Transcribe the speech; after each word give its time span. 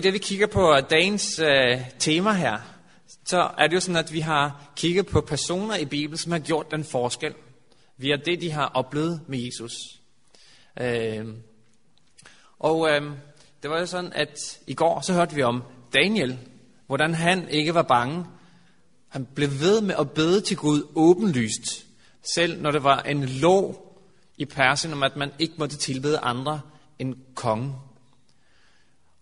det 0.00 0.12
vi 0.12 0.18
kigger 0.18 0.46
på 0.46 0.74
øh, 0.74 0.82
dagens 0.90 1.38
øh, 1.38 1.80
tema 1.98 2.32
her, 2.32 2.58
så 3.24 3.50
er 3.58 3.66
det 3.66 3.74
jo 3.74 3.80
sådan, 3.80 4.04
at 4.04 4.12
vi 4.12 4.20
har 4.20 4.72
kigget 4.76 5.06
på 5.06 5.20
personer 5.20 5.76
i 5.76 5.84
Bibelen, 5.84 6.18
som 6.18 6.32
har 6.32 6.38
gjort 6.38 6.70
den 6.70 6.84
forskel 6.84 7.34
via 7.96 8.16
det, 8.16 8.40
de 8.40 8.50
har 8.50 8.66
oplevet 8.66 9.20
med 9.26 9.38
Jesus. 9.38 9.72
Øh, 10.80 11.26
og 12.58 12.90
øh, 12.90 13.02
det 13.62 13.70
var 13.70 13.78
jo 13.78 13.86
sådan, 13.86 14.12
at 14.12 14.60
i 14.66 14.74
går 14.74 15.00
så 15.00 15.12
hørte 15.12 15.34
vi 15.34 15.42
om 15.42 15.62
Daniel, 15.94 16.38
hvordan 16.86 17.14
han 17.14 17.48
ikke 17.48 17.74
var 17.74 17.82
bange. 17.82 18.24
Han 19.08 19.26
blev 19.34 19.48
ved 19.48 19.80
med 19.80 19.94
at 19.98 20.10
bede 20.10 20.40
til 20.40 20.56
Gud 20.56 20.82
åbenlyst, 20.94 21.86
selv 22.34 22.62
når 22.62 22.70
det 22.70 22.84
var 22.84 23.00
en 23.02 23.24
lov 23.24 23.86
i 24.36 24.44
Persien 24.44 24.92
om, 24.92 25.02
at 25.02 25.16
man 25.16 25.30
ikke 25.38 25.54
måtte 25.58 25.76
tilbede 25.76 26.18
andre 26.18 26.60
end 26.98 27.14
kongen. 27.34 27.74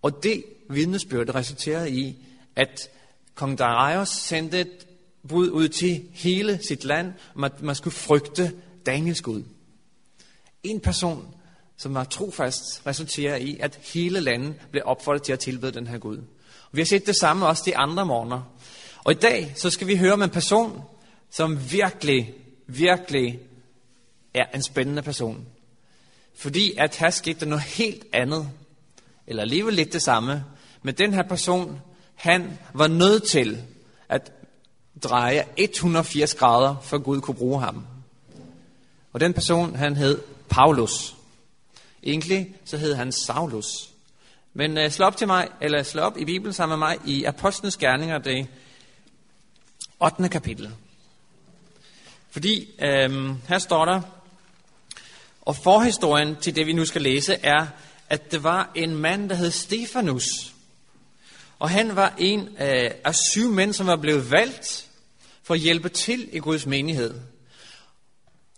Og 0.03 0.23
det 0.23 0.45
vidnesbyrd 0.69 1.35
resulterede 1.35 1.91
i, 1.91 2.17
at 2.57 2.91
kong 3.35 3.59
Darius 3.59 4.09
sendte 4.09 4.61
et 4.61 4.87
bud 5.29 5.51
ud 5.51 5.69
til 5.69 6.03
hele 6.13 6.59
sit 6.69 6.85
land, 6.85 7.13
om 7.35 7.45
at 7.45 7.63
man 7.63 7.75
skulle 7.75 7.95
frygte 7.95 8.53
Daniels 8.87 9.23
Gud. 9.23 9.43
En 10.63 10.81
person, 10.81 11.35
som 11.77 11.95
var 11.95 12.05
trofast, 12.05 12.87
resulterer 12.87 13.37
i, 13.37 13.57
at 13.61 13.79
hele 13.95 14.21
landet 14.21 14.55
blev 14.71 14.83
opfordret 14.87 15.23
til 15.23 15.33
at 15.33 15.41
tilbede 15.41 15.73
den 15.73 15.87
her 15.87 15.99
Gud. 15.99 16.17
Og 16.71 16.73
vi 16.73 16.81
har 16.81 16.87
set 16.87 17.07
det 17.07 17.17
samme 17.17 17.47
også 17.47 17.63
de 17.67 17.77
andre 17.77 18.07
morgener. 18.07 18.43
Og 19.05 19.13
i 19.13 19.15
dag, 19.15 19.53
så 19.57 19.71
skal 19.71 19.87
vi 19.87 19.97
høre 19.97 20.13
om 20.13 20.23
en 20.23 20.31
person, 20.31 20.83
som 21.31 21.73
virkelig, 21.73 22.35
virkelig 22.67 23.41
er 24.35 24.47
en 24.55 24.63
spændende 24.63 25.03
person. 25.03 25.47
Fordi 26.35 26.75
at 26.77 26.97
her 26.97 27.11
skete 27.11 27.47
noget 27.47 27.65
helt 27.65 28.07
andet, 28.13 28.51
eller 29.27 29.43
alligevel 29.43 29.75
lidt 29.75 29.93
det 29.93 30.03
samme, 30.03 30.45
men 30.83 30.95
den 30.95 31.15
her 31.15 31.23
person, 31.23 31.81
han 32.15 32.59
var 32.75 32.87
nødt 32.87 33.23
til 33.23 33.63
at 34.09 34.33
dreje 35.03 35.45
180 35.57 36.35
grader, 36.35 36.77
for 36.83 36.99
Gud 36.99 37.21
kunne 37.21 37.35
bruge 37.35 37.61
ham. 37.61 37.87
Og 39.13 39.21
den 39.21 39.35
person, 39.35 39.77
han 39.77 39.97
hed 39.97 40.21
Paulus. 40.49 41.15
Egentlig 42.03 42.55
så 42.65 42.77
hed 42.77 42.95
han 42.95 43.13
Saulus. 43.13 43.91
Men 44.55 44.79
uh, 44.79 44.91
slå 44.91 45.07
op 45.07 45.17
til 45.17 45.27
mig, 45.27 45.49
eller 45.61 45.83
slå 45.83 46.03
op 46.03 46.17
i 46.17 46.25
Bibelen 46.25 46.53
sammen 46.53 46.79
med 46.79 46.89
mig 46.89 46.99
i 47.05 47.25
Apostlenes 47.25 47.77
Gerninger, 47.77 48.19
det 48.19 48.47
8. 50.01 50.29
kapitel. 50.29 50.71
Fordi 52.31 52.69
øhm, 52.83 53.37
her 53.49 53.59
står 53.59 53.85
der, 53.85 54.01
og 55.43 55.57
forhistorien 55.57 56.37
til 56.37 56.57
det, 56.57 56.67
vi 56.67 56.73
nu 56.73 56.85
skal 56.85 57.03
læse, 57.03 57.35
er, 57.35 57.67
at 58.09 58.33
det 58.33 58.43
var 58.43 58.71
en 58.75 58.95
mand, 58.95 59.29
der 59.29 59.35
hed 59.35 59.51
Stefanus. 59.51 60.55
Og 61.59 61.71
han 61.71 61.97
var 61.97 62.15
en 62.19 62.49
af, 62.57 63.01
af 63.05 63.15
syv 63.15 63.51
mænd, 63.51 63.73
som 63.73 63.87
var 63.87 63.97
blevet 63.97 64.31
valgt 64.31 64.89
for 65.43 65.55
at 65.55 65.61
hjælpe 65.61 65.89
til 65.89 66.29
i 66.33 66.39
Guds 66.39 66.67
menighed. 66.67 67.15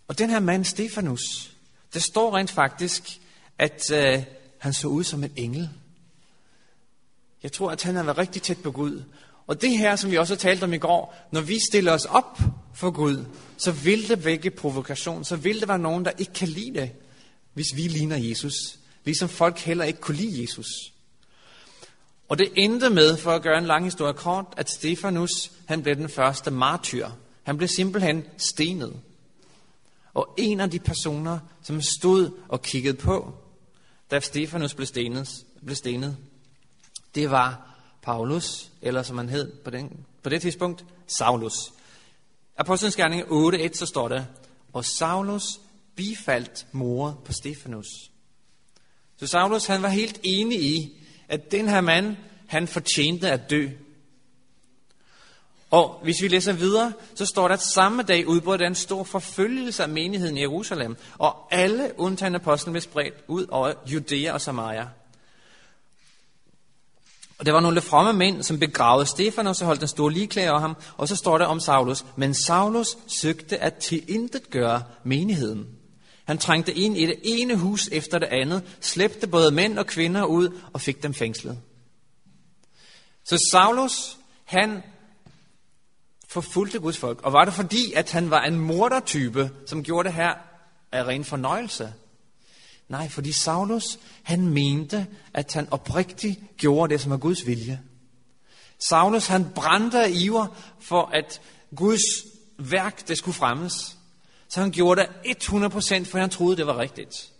Og 0.07 0.17
den 0.17 0.29
her 0.29 0.39
mand, 0.39 0.65
Stefanus, 0.65 1.51
det 1.93 2.03
står 2.03 2.37
rent 2.37 2.51
faktisk, 2.51 3.19
at 3.57 3.91
øh, 3.91 4.23
han 4.57 4.73
så 4.73 4.87
ud 4.87 5.03
som 5.03 5.23
en 5.23 5.31
engel. 5.35 5.69
Jeg 7.43 7.51
tror, 7.51 7.71
at 7.71 7.83
han 7.83 7.95
har 7.95 8.03
været 8.03 8.17
rigtig 8.17 8.41
tæt 8.41 8.57
på 8.57 8.71
Gud. 8.71 9.03
Og 9.47 9.61
det 9.61 9.77
her, 9.77 9.95
som 9.95 10.11
vi 10.11 10.17
også 10.17 10.33
har 10.33 10.39
talt 10.39 10.63
om 10.63 10.73
i 10.73 10.77
går, 10.77 11.15
når 11.31 11.41
vi 11.41 11.59
stiller 11.71 11.91
os 11.91 12.05
op 12.05 12.39
for 12.73 12.91
Gud, 12.91 13.25
så 13.57 13.71
vil 13.71 14.07
det 14.07 14.25
vække 14.25 14.51
provokation. 14.51 15.25
Så 15.25 15.35
vil 15.35 15.59
det 15.59 15.67
være 15.67 15.79
nogen, 15.79 16.05
der 16.05 16.11
ikke 16.17 16.33
kan 16.33 16.47
lide 16.47 16.79
det, 16.79 16.91
hvis 17.53 17.67
vi 17.75 17.81
ligner 17.81 18.17
Jesus. 18.17 18.53
Ligesom 19.05 19.29
folk 19.29 19.59
heller 19.59 19.85
ikke 19.85 19.99
kunne 19.99 20.17
lide 20.17 20.41
Jesus. 20.41 20.67
Og 22.31 22.37
det 22.37 22.49
endte 22.55 22.89
med, 22.89 23.17
for 23.17 23.31
at 23.31 23.41
gøre 23.41 23.57
en 23.57 23.65
lang 23.65 23.83
historie 23.83 24.13
kort, 24.13 24.45
at 24.57 24.69
Stefanus, 24.69 25.51
han 25.65 25.83
blev 25.83 25.95
den 25.95 26.09
første 26.09 26.51
martyr. 26.51 27.09
Han 27.43 27.57
blev 27.57 27.67
simpelthen 27.67 28.25
stenet. 28.37 28.99
Og 30.13 30.33
en 30.37 30.59
af 30.59 30.69
de 30.69 30.79
personer, 30.79 31.39
som 31.63 31.81
stod 31.81 32.31
og 32.49 32.61
kiggede 32.61 32.97
på, 32.97 33.33
da 34.11 34.19
Stefanus 34.19 34.73
blev 34.73 34.85
stenet, 34.85 35.29
blev 35.65 35.75
stenet 35.75 36.17
det 37.15 37.31
var 37.31 37.77
Paulus, 38.01 38.71
eller 38.81 39.03
som 39.03 39.17
han 39.17 39.29
hed 39.29 39.51
på, 39.51 39.69
den, 39.69 40.05
på 40.23 40.29
det 40.29 40.41
tidspunkt, 40.41 40.85
Saulus. 41.07 41.53
Apostlenes 42.57 42.95
Gerning 42.95 43.23
8.1, 43.23 43.73
så 43.73 43.85
står 43.85 44.07
der, 44.07 44.23
og 44.73 44.85
Saulus 44.85 45.43
bifaldt 45.95 46.67
mor 46.71 47.21
på 47.25 47.33
Stefanus. 47.33 47.87
Så 49.17 49.27
Saulus, 49.27 49.65
han 49.65 49.81
var 49.81 49.89
helt 49.89 50.19
enig 50.23 50.63
i, 50.63 51.00
at 51.31 51.51
den 51.51 51.69
her 51.69 51.81
mand, 51.81 52.15
han 52.47 52.67
fortjente 52.67 53.31
at 53.31 53.49
dø. 53.49 53.67
Og 55.71 55.99
hvis 56.03 56.21
vi 56.21 56.27
læser 56.27 56.53
videre, 56.53 56.93
så 57.15 57.25
står 57.25 57.47
der, 57.47 57.55
at 57.55 57.61
samme 57.61 58.03
dag 58.03 58.27
udbrød 58.27 58.57
der 58.57 58.67
en 58.67 58.75
stor 58.75 59.03
forfølgelse 59.03 59.83
af 59.83 59.89
menigheden 59.89 60.37
i 60.37 60.41
Jerusalem, 60.41 60.97
og 61.17 61.47
alle 61.51 61.91
undtagen 61.97 62.35
apostlen 62.35 62.73
blev 62.73 62.81
spredt 62.81 63.13
ud 63.27 63.45
over 63.49 63.73
Judæa 63.87 64.33
og 64.33 64.41
Samaria. 64.41 64.87
Og 67.39 67.45
der 67.45 67.51
var 67.51 67.59
nogle 67.59 67.81
fromme 67.81 68.13
mænd, 68.13 68.43
som 68.43 68.59
begravede 68.59 69.05
Stefan, 69.05 69.47
og 69.47 69.55
så 69.55 69.65
holdt 69.65 69.81
en 69.81 69.87
stor 69.87 70.09
ligeklæde 70.09 70.49
over 70.49 70.59
ham. 70.59 70.75
Og 70.97 71.07
så 71.07 71.15
står 71.15 71.37
der 71.37 71.45
om 71.45 71.59
Saulus. 71.59 72.05
Men 72.15 72.33
Saulus 72.33 72.97
søgte 73.07 73.57
at 73.57 73.75
tilintet 73.75 74.49
gøre 74.49 74.83
menigheden. 75.03 75.67
Han 76.31 76.37
trængte 76.37 76.73
ind 76.73 76.97
i 76.97 77.05
det 77.05 77.19
ene 77.23 77.55
hus 77.55 77.89
efter 77.91 78.19
det 78.19 78.27
andet, 78.27 78.77
slæbte 78.81 79.27
både 79.27 79.51
mænd 79.51 79.79
og 79.79 79.85
kvinder 79.85 80.23
ud 80.25 80.59
og 80.73 80.81
fik 80.81 81.03
dem 81.03 81.13
fængslet. 81.13 81.59
Så 83.23 83.37
Saulus, 83.51 84.17
han 84.45 84.83
forfulgte 86.27 86.79
Guds 86.79 86.97
folk. 86.97 87.21
Og 87.21 87.33
var 87.33 87.45
det 87.45 87.53
fordi, 87.53 87.93
at 87.93 88.11
han 88.11 88.29
var 88.29 88.41
en 88.43 88.59
mordertype, 88.59 89.51
som 89.67 89.83
gjorde 89.83 90.07
det 90.07 90.15
her 90.15 90.33
af 90.91 91.03
ren 91.03 91.25
fornøjelse? 91.25 91.93
Nej, 92.89 93.09
fordi 93.09 93.31
Saulus, 93.31 93.99
han 94.23 94.47
mente, 94.47 95.07
at 95.33 95.53
han 95.53 95.67
oprigtigt 95.71 96.39
gjorde 96.57 96.93
det, 96.93 97.01
som 97.01 97.11
er 97.11 97.17
Guds 97.17 97.47
vilje. 97.47 97.81
Saulus, 98.89 99.27
han 99.27 99.49
brændte 99.55 100.03
af 100.03 100.09
iver 100.13 100.47
for, 100.79 101.05
at 101.13 101.41
Guds 101.75 102.25
værk, 102.57 103.07
det 103.07 103.17
skulle 103.17 103.35
fremmes. 103.35 103.97
Så 104.51 104.61
han 104.61 104.71
gjorde 104.71 105.01
det 105.01 105.35
100%, 105.45 106.11
for 106.11 106.17
han 106.17 106.29
troede, 106.29 106.57
det 106.57 106.67
var 106.67 106.77
rigtigt. 106.77 107.31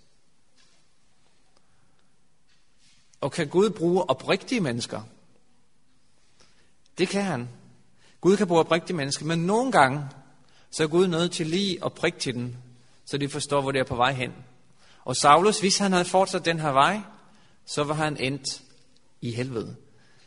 Og 3.21 3.31
kan 3.31 3.47
Gud 3.47 3.69
bruge 3.69 4.09
oprigtige 4.09 4.61
mennesker? 4.61 5.01
Det 6.97 7.07
kan 7.07 7.23
han. 7.23 7.49
Gud 8.21 8.37
kan 8.37 8.47
bruge 8.47 8.59
oprigtige 8.59 8.95
mennesker, 8.95 9.25
men 9.25 9.39
nogle 9.39 9.71
gange, 9.71 10.09
så 10.69 10.83
er 10.83 10.87
Gud 10.87 11.07
nødt 11.07 11.31
til 11.31 11.47
lige 11.47 11.85
at 11.85 11.93
prikke 11.93 12.19
til 12.19 12.33
den, 12.33 12.57
så 13.05 13.17
de 13.17 13.29
forstår, 13.29 13.61
hvor 13.61 13.71
det 13.71 13.79
er 13.79 13.85
på 13.85 13.95
vej 13.95 14.11
hen. 14.11 14.33
Og 15.05 15.15
Saulus, 15.15 15.59
hvis 15.59 15.77
han 15.77 15.91
havde 15.91 16.05
fortsat 16.05 16.45
den 16.45 16.59
her 16.59 16.71
vej, 16.71 16.99
så 17.65 17.83
var 17.83 17.93
han 17.93 18.17
endt 18.17 18.61
i 19.21 19.31
helvede. 19.31 19.75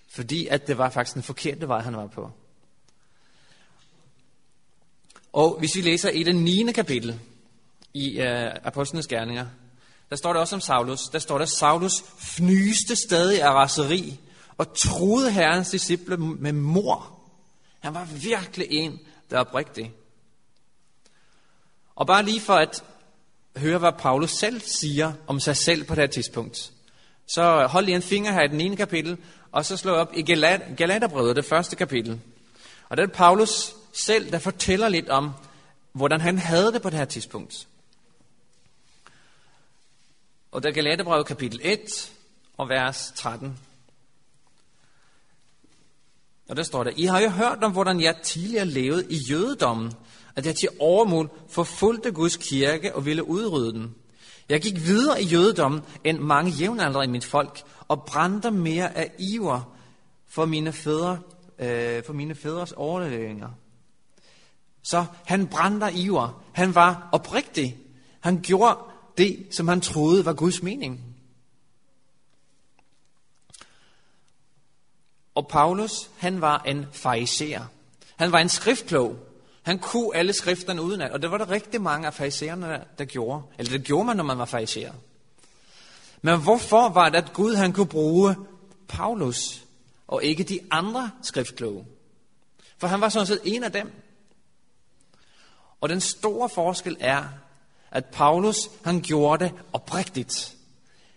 Fordi 0.08 0.46
at 0.46 0.66
det 0.66 0.78
var 0.78 0.90
faktisk 0.90 1.14
den 1.14 1.22
forkerte 1.22 1.68
vej, 1.68 1.80
han 1.80 1.96
var 1.96 2.06
på. 2.06 2.32
Og 5.34 5.56
hvis 5.58 5.76
vi 5.76 5.80
læser 5.80 6.10
i 6.10 6.22
det 6.22 6.36
9. 6.36 6.72
kapitel 6.72 7.20
i 7.94 8.20
øh, 8.20 8.50
Apostlenes 8.64 9.06
Gerninger, 9.06 9.46
der 10.10 10.16
står 10.16 10.32
det 10.32 10.40
også 10.40 10.54
om 10.54 10.60
Saulus. 10.60 11.00
Der 11.00 11.18
står 11.18 11.38
der, 11.38 11.44
Saulus 11.44 12.04
fnyste 12.18 12.96
stadig 12.96 13.42
af 13.42 13.50
raseri 13.50 14.20
og 14.58 14.76
troede 14.76 15.30
herrens 15.30 15.70
disciple 15.70 16.16
med 16.16 16.52
mor. 16.52 17.20
Han 17.80 17.94
var 17.94 18.04
virkelig 18.04 18.66
en, 18.70 19.00
der 19.30 19.36
er 19.36 19.40
oprigtig. 19.40 19.92
Og 21.94 22.06
bare 22.06 22.24
lige 22.24 22.40
for 22.40 22.54
at 22.54 22.84
høre, 23.56 23.78
hvad 23.78 23.92
Paulus 23.98 24.30
selv 24.30 24.60
siger 24.60 25.12
om 25.26 25.40
sig 25.40 25.56
selv 25.56 25.84
på 25.84 25.94
det 25.94 26.02
her 26.02 26.08
tidspunkt. 26.08 26.72
Så 27.26 27.66
hold 27.66 27.84
lige 27.84 27.96
en 27.96 28.02
finger 28.02 28.32
her 28.32 28.42
i 28.42 28.48
den 28.48 28.60
ene 28.60 28.76
kapitel, 28.76 29.18
og 29.52 29.64
så 29.64 29.76
slå 29.76 29.92
op 29.92 30.12
i 30.14 30.22
Galaterbrevet, 30.76 31.36
det 31.36 31.44
første 31.44 31.76
kapitel. 31.76 32.20
Og 32.88 32.96
der 32.96 33.02
er 33.02 33.06
Paulus 33.06 33.74
selv, 33.94 34.32
der 34.32 34.38
fortæller 34.38 34.88
lidt 34.88 35.08
om, 35.08 35.30
hvordan 35.92 36.20
han 36.20 36.38
havde 36.38 36.72
det 36.72 36.82
på 36.82 36.90
det 36.90 36.98
her 36.98 37.04
tidspunkt. 37.04 37.66
Og 40.52 40.62
der 40.62 40.70
Galaterbrevet 40.70 41.26
kapitel 41.26 41.60
1 41.62 42.12
og 42.56 42.68
vers 42.68 43.12
13. 43.16 43.58
Og 46.48 46.56
der 46.56 46.62
står 46.62 46.84
der, 46.84 46.92
I 46.96 47.04
har 47.04 47.20
jo 47.20 47.28
hørt 47.28 47.64
om, 47.64 47.72
hvordan 47.72 48.00
jeg 48.00 48.16
tidligere 48.22 48.64
levede 48.64 49.06
i 49.10 49.16
jødedommen, 49.16 49.92
at 50.36 50.46
jeg 50.46 50.54
til 50.54 50.68
overmål 50.78 51.30
forfulgte 51.48 52.12
Guds 52.12 52.36
kirke 52.36 52.94
og 52.94 53.06
ville 53.06 53.28
udrydde 53.28 53.72
den. 53.72 53.94
Jeg 54.48 54.60
gik 54.60 54.86
videre 54.86 55.22
i 55.22 55.24
jødedommen 55.24 55.80
end 56.04 56.18
mange 56.18 56.50
jævnaldrende 56.50 57.04
i 57.04 57.12
mit 57.12 57.24
folk, 57.24 57.62
og 57.88 58.04
brændte 58.04 58.50
mere 58.50 58.96
af 58.96 59.12
iver 59.18 59.74
for 60.28 60.44
mine 60.44 60.72
fædre, 60.72 61.18
øh, 61.58 62.04
for 62.04 62.12
mine 62.12 62.34
fædres 62.34 62.72
overleveringer. 62.72 63.48
Så 64.84 65.04
han 65.24 65.46
brændte 65.46 65.92
iver. 65.92 66.42
Han 66.52 66.74
var 66.74 67.08
oprigtig. 67.12 67.78
Han 68.20 68.40
gjorde 68.42 68.78
det, 69.18 69.46
som 69.50 69.68
han 69.68 69.80
troede 69.80 70.24
var 70.24 70.32
Guds 70.32 70.62
mening. 70.62 71.00
Og 75.34 75.48
Paulus, 75.48 76.10
han 76.18 76.40
var 76.40 76.62
en 76.62 76.86
fariser. 76.92 77.66
Han 78.16 78.32
var 78.32 78.38
en 78.38 78.48
skriftklog. 78.48 79.16
Han 79.62 79.78
kunne 79.78 80.16
alle 80.16 80.32
skrifterne 80.32 80.82
udenad, 80.82 81.10
og 81.10 81.22
det 81.22 81.30
var 81.30 81.38
der 81.38 81.50
rigtig 81.50 81.80
mange 81.80 82.06
af 82.06 82.14
farisererne, 82.14 82.84
der 82.98 83.04
gjorde. 83.04 83.42
Eller 83.58 83.72
det 83.72 83.84
gjorde 83.84 84.04
man, 84.04 84.16
når 84.16 84.24
man 84.24 84.38
var 84.38 84.44
fariser. 84.44 84.92
Men 86.22 86.42
hvorfor 86.42 86.88
var 86.88 87.08
det, 87.08 87.18
at 87.18 87.32
Gud 87.32 87.54
han 87.54 87.72
kunne 87.72 87.86
bruge 87.86 88.36
Paulus, 88.88 89.64
og 90.06 90.24
ikke 90.24 90.44
de 90.44 90.60
andre 90.70 91.10
skriftkloge? 91.22 91.86
For 92.78 92.86
han 92.86 93.00
var 93.00 93.08
sådan 93.08 93.26
set 93.26 93.40
en 93.44 93.64
af 93.64 93.72
dem. 93.72 94.03
Og 95.84 95.90
den 95.90 96.00
store 96.00 96.48
forskel 96.48 96.96
er, 97.00 97.28
at 97.90 98.04
Paulus, 98.04 98.56
han 98.84 99.00
gjorde 99.00 99.44
det 99.44 99.52
oprigtigt. 99.72 100.56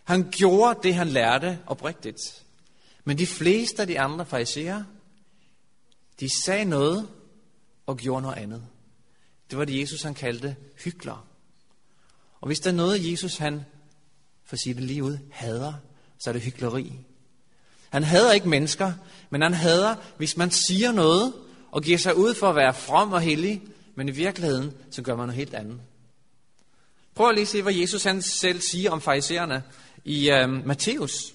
Han 0.03 0.31
gjorde 0.31 0.79
det, 0.83 0.95
han 0.95 1.07
lærte 1.07 1.59
oprigtigt. 1.67 2.43
Men 3.03 3.17
de 3.17 3.27
fleste 3.27 3.81
af 3.81 3.87
de 3.87 3.99
andre 3.99 4.25
fariserer, 4.25 4.83
de 6.19 6.43
sagde 6.45 6.65
noget 6.65 7.07
og 7.85 7.97
gjorde 7.97 8.21
noget 8.21 8.37
andet. 8.37 8.63
Det 9.49 9.57
var 9.57 9.65
det, 9.65 9.81
Jesus 9.81 10.01
han 10.01 10.13
kaldte 10.13 10.55
hykler. 10.83 11.27
Og 12.41 12.47
hvis 12.47 12.59
der 12.59 12.69
er 12.69 12.75
noget, 12.75 13.11
Jesus 13.11 13.37
han, 13.37 13.65
for 14.45 14.53
at 14.53 14.59
sige 14.59 14.73
det 14.73 14.83
lige 14.83 15.03
ud, 15.03 15.17
hader, 15.31 15.73
så 16.19 16.29
er 16.29 16.33
det 16.33 16.41
hykleri. 16.41 16.93
Han 17.89 18.03
hader 18.03 18.31
ikke 18.31 18.49
mennesker, 18.49 18.93
men 19.29 19.41
han 19.41 19.53
hader, 19.53 19.95
hvis 20.17 20.37
man 20.37 20.51
siger 20.51 20.91
noget 20.91 21.33
og 21.71 21.83
giver 21.83 21.97
sig 21.97 22.17
ud 22.17 22.33
for 22.33 22.49
at 22.49 22.55
være 22.55 22.73
from 22.73 23.13
og 23.13 23.21
hellig, 23.21 23.61
men 23.97 24.09
i 24.09 24.11
virkeligheden, 24.11 24.73
så 24.91 25.01
gør 25.01 25.15
man 25.15 25.27
noget 25.27 25.35
helt 25.35 25.53
andet. 25.53 25.79
Prøv 27.15 27.29
at 27.29 27.35
lige 27.35 27.45
se, 27.45 27.61
hvad 27.61 27.73
Jesus 27.73 28.03
han 28.03 28.21
selv 28.21 28.61
siger 28.61 28.91
om 28.91 29.01
farisæerne 29.01 29.63
i 30.03 30.29
øh, 30.29 30.65
Matthæus, 30.65 31.33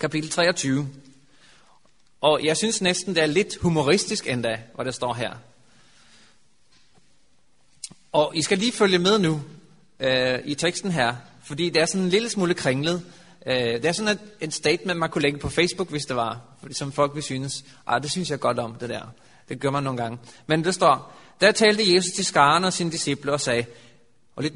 kapitel 0.00 0.30
23. 0.30 0.88
Og 2.20 2.44
jeg 2.44 2.56
synes 2.56 2.82
næsten, 2.82 3.14
det 3.14 3.22
er 3.22 3.26
lidt 3.26 3.56
humoristisk 3.56 4.26
endda, 4.28 4.62
hvad 4.74 4.84
der 4.84 4.90
står 4.90 5.14
her. 5.14 5.34
Og 8.12 8.36
I 8.36 8.42
skal 8.42 8.58
lige 8.58 8.72
følge 8.72 8.98
med 8.98 9.18
nu 9.18 9.42
øh, 10.00 10.38
i 10.44 10.54
teksten 10.54 10.90
her, 10.90 11.16
fordi 11.44 11.70
det 11.70 11.82
er 11.82 11.86
sådan 11.86 12.02
en 12.02 12.10
lille 12.10 12.28
smule 12.28 12.54
kringlet. 12.54 13.02
Øh, 13.46 13.56
det 13.56 13.84
er 13.84 13.92
sådan 13.92 14.12
et, 14.12 14.20
et 14.40 14.54
statement, 14.54 14.98
man 14.98 15.10
kunne 15.10 15.22
lægge 15.22 15.38
på 15.38 15.48
Facebook, 15.48 15.90
hvis 15.90 16.04
det 16.06 16.16
var, 16.16 16.40
fordi 16.60 16.74
som 16.74 16.92
folk 16.92 17.14
vil 17.14 17.22
synes, 17.22 17.64
ah, 17.86 18.02
det 18.02 18.10
synes 18.10 18.30
jeg 18.30 18.40
godt 18.40 18.58
om, 18.58 18.74
det 18.74 18.88
der. 18.88 19.12
Det 19.48 19.60
gør 19.60 19.70
man 19.70 19.82
nogle 19.82 20.02
gange. 20.02 20.18
Men 20.46 20.64
det 20.64 20.74
står, 20.74 21.16
der 21.40 21.52
talte 21.52 21.94
Jesus 21.94 22.12
til 22.14 22.24
skaren 22.24 22.64
og 22.64 22.72
sine 22.72 22.90
disciple 22.90 23.32
og 23.32 23.40
sagde, 23.40 23.66
og 24.36 24.42
lidt, 24.42 24.54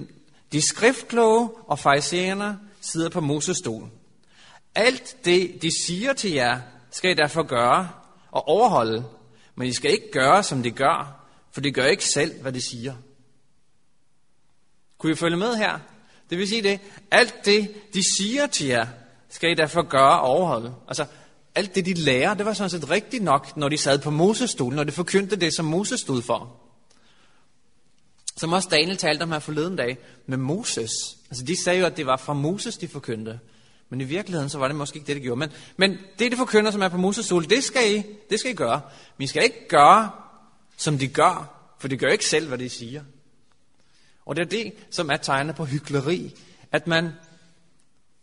de 0.52 0.62
skriftkloge 0.68 1.50
og 1.66 1.78
farisæerne 1.78 2.58
sidder 2.80 3.08
på 3.08 3.20
Moses 3.20 3.56
stol. 3.56 3.90
Alt 4.74 5.16
det, 5.24 5.62
de 5.62 5.70
siger 5.84 6.12
til 6.12 6.32
jer, 6.32 6.60
skal 6.90 7.10
I 7.10 7.14
derfor 7.14 7.42
gøre 7.42 7.88
og 8.30 8.48
overholde, 8.48 9.04
men 9.54 9.68
I 9.68 9.72
skal 9.72 9.90
ikke 9.90 10.10
gøre, 10.12 10.42
som 10.42 10.62
de 10.62 10.70
gør, 10.70 11.26
for 11.52 11.60
de 11.60 11.72
gør 11.72 11.84
ikke 11.84 12.04
selv, 12.04 12.42
hvad 12.42 12.52
de 12.52 12.60
siger. 12.60 12.94
Kunne 14.98 15.12
I 15.12 15.16
følge 15.16 15.36
med 15.36 15.56
her? 15.56 15.78
Det 16.30 16.38
vil 16.38 16.48
sige 16.48 16.62
det, 16.62 16.80
alt 17.10 17.44
det, 17.44 17.74
de 17.94 18.02
siger 18.16 18.46
til 18.46 18.66
jer, 18.66 18.86
skal 19.28 19.50
I 19.50 19.54
derfor 19.54 19.82
gøre 19.82 20.20
og 20.20 20.28
overholde. 20.28 20.74
Altså, 20.88 21.06
alt 21.54 21.74
det, 21.74 21.86
de 21.86 21.94
lærer, 21.94 22.34
det 22.34 22.46
var 22.46 22.52
sådan 22.52 22.70
set 22.70 22.90
rigtigt 22.90 23.24
nok, 23.24 23.56
når 23.56 23.68
de 23.68 23.78
sad 23.78 23.98
på 23.98 24.10
Moses 24.10 24.50
stol, 24.50 24.74
når 24.74 24.84
de 24.84 24.92
forkyndte 24.92 25.36
det, 25.36 25.54
som 25.54 25.64
Moses 25.64 26.00
stod 26.00 26.22
for. 26.22 26.56
Som 28.36 28.52
også 28.52 28.68
Daniel 28.68 28.96
talte 28.96 29.22
om 29.22 29.32
her 29.32 29.38
forleden 29.38 29.76
dag 29.76 29.98
med 30.26 30.38
Moses. 30.38 30.90
Altså 31.30 31.44
de 31.44 31.62
sagde 31.62 31.80
jo, 31.80 31.86
at 31.86 31.96
det 31.96 32.06
var 32.06 32.16
fra 32.16 32.32
Moses, 32.32 32.76
de 32.76 32.88
forkyndte. 32.88 33.40
Men 33.88 34.00
i 34.00 34.04
virkeligheden, 34.04 34.50
så 34.50 34.58
var 34.58 34.68
det 34.68 34.76
måske 34.76 34.96
ikke 34.96 35.06
det, 35.06 35.16
de 35.16 35.20
gjorde. 35.20 35.38
Men, 35.38 35.50
men 35.76 35.98
det, 36.18 36.32
de 36.32 36.36
forkynder, 36.36 36.70
som 36.70 36.82
er 36.82 36.88
på 36.88 36.96
Moses 36.96 37.26
stol, 37.26 37.50
det 37.50 37.64
skal, 37.64 37.96
I, 37.96 38.02
det 38.30 38.40
skal 38.40 38.52
I 38.52 38.54
gøre. 38.54 38.80
Men 39.16 39.24
I 39.24 39.26
skal 39.26 39.44
ikke 39.44 39.68
gøre, 39.68 40.10
som 40.76 40.98
de 40.98 41.08
gør, 41.08 41.56
for 41.78 41.88
de 41.88 41.96
gør 41.96 42.08
ikke 42.08 42.26
selv, 42.26 42.48
hvad 42.48 42.58
de 42.58 42.68
siger. 42.68 43.02
Og 44.26 44.36
det 44.36 44.42
er 44.42 44.48
det, 44.48 44.72
som 44.90 45.10
er 45.10 45.16
tegnet 45.16 45.56
på 45.56 45.64
hykleri. 45.64 46.34
At 46.72 46.86
man, 46.86 47.10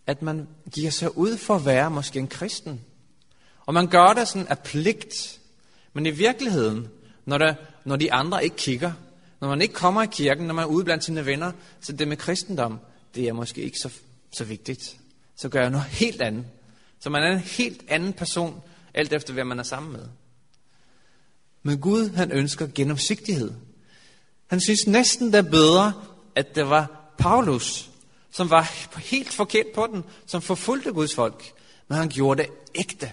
at 0.08 0.22
man 0.22 0.48
giver 0.72 0.92
sig 0.92 1.18
ud 1.18 1.38
for 1.38 1.56
at 1.56 1.66
være 1.66 1.92
måske 1.92 2.20
en 2.20 2.28
kristen. 2.28 2.82
Og 3.68 3.74
man 3.74 3.88
gør 3.88 4.14
det 4.14 4.28
sådan 4.28 4.48
af 4.48 4.60
pligt. 4.60 5.40
Men 5.94 6.06
i 6.06 6.12
virkeligheden, 6.12 6.88
når, 7.26 7.38
der, 7.38 7.56
når 7.86 7.96
de 7.96 8.14
andre 8.14 8.44
ikke 8.44 8.56
kigger, 8.56 8.94
når 9.42 9.48
man 9.48 9.62
ikke 9.62 9.74
kommer 9.74 10.04
i 10.04 10.08
kirken, 10.12 10.48
når 10.48 10.54
man 10.54 10.64
er 10.64 10.68
ude 10.68 10.86
blandt 10.86 11.04
sine 11.04 11.26
venner, 11.26 11.52
så 11.82 11.92
det 11.92 12.08
med 12.08 12.18
kristendom, 12.18 12.80
det 13.16 13.28
er 13.28 13.34
måske 13.34 13.62
ikke 13.62 13.78
så, 13.78 13.90
så 14.32 14.44
vigtigt. 14.44 14.98
Så 15.36 15.50
gør 15.50 15.62
jeg 15.62 15.70
noget 15.70 15.86
helt 15.86 16.22
andet. 16.22 16.46
Så 17.00 17.10
man 17.10 17.24
er 17.24 17.32
en 17.32 17.40
helt 17.40 17.84
anden 17.88 18.14
person, 18.14 18.62
alt 18.94 19.14
efter 19.14 19.34
hvem 19.34 19.48
man 19.48 19.60
er 19.60 19.64
sammen 19.64 19.92
med. 19.92 20.04
Men 21.64 21.80
Gud, 21.80 22.10
han 22.10 22.32
ønsker 22.32 22.68
gennemsigtighed. 22.76 23.54
Han 24.48 24.60
synes 24.60 24.88
næsten, 24.88 25.28
det 25.28 25.36
er 25.36 25.52
bedre, 25.52 25.94
at 26.36 26.56
det 26.56 26.70
var 26.70 27.14
Paulus, 27.18 27.90
som 28.32 28.50
var 28.50 28.62
helt 29.00 29.34
forkert 29.34 29.66
på 29.76 29.88
den, 29.88 30.04
som 30.26 30.42
forfulgte 30.42 30.92
Guds 30.94 31.16
folk. 31.16 31.54
Men 31.88 31.98
han 31.98 32.10
gjorde 32.10 32.44
det 32.44 32.50
ægte. 32.76 33.12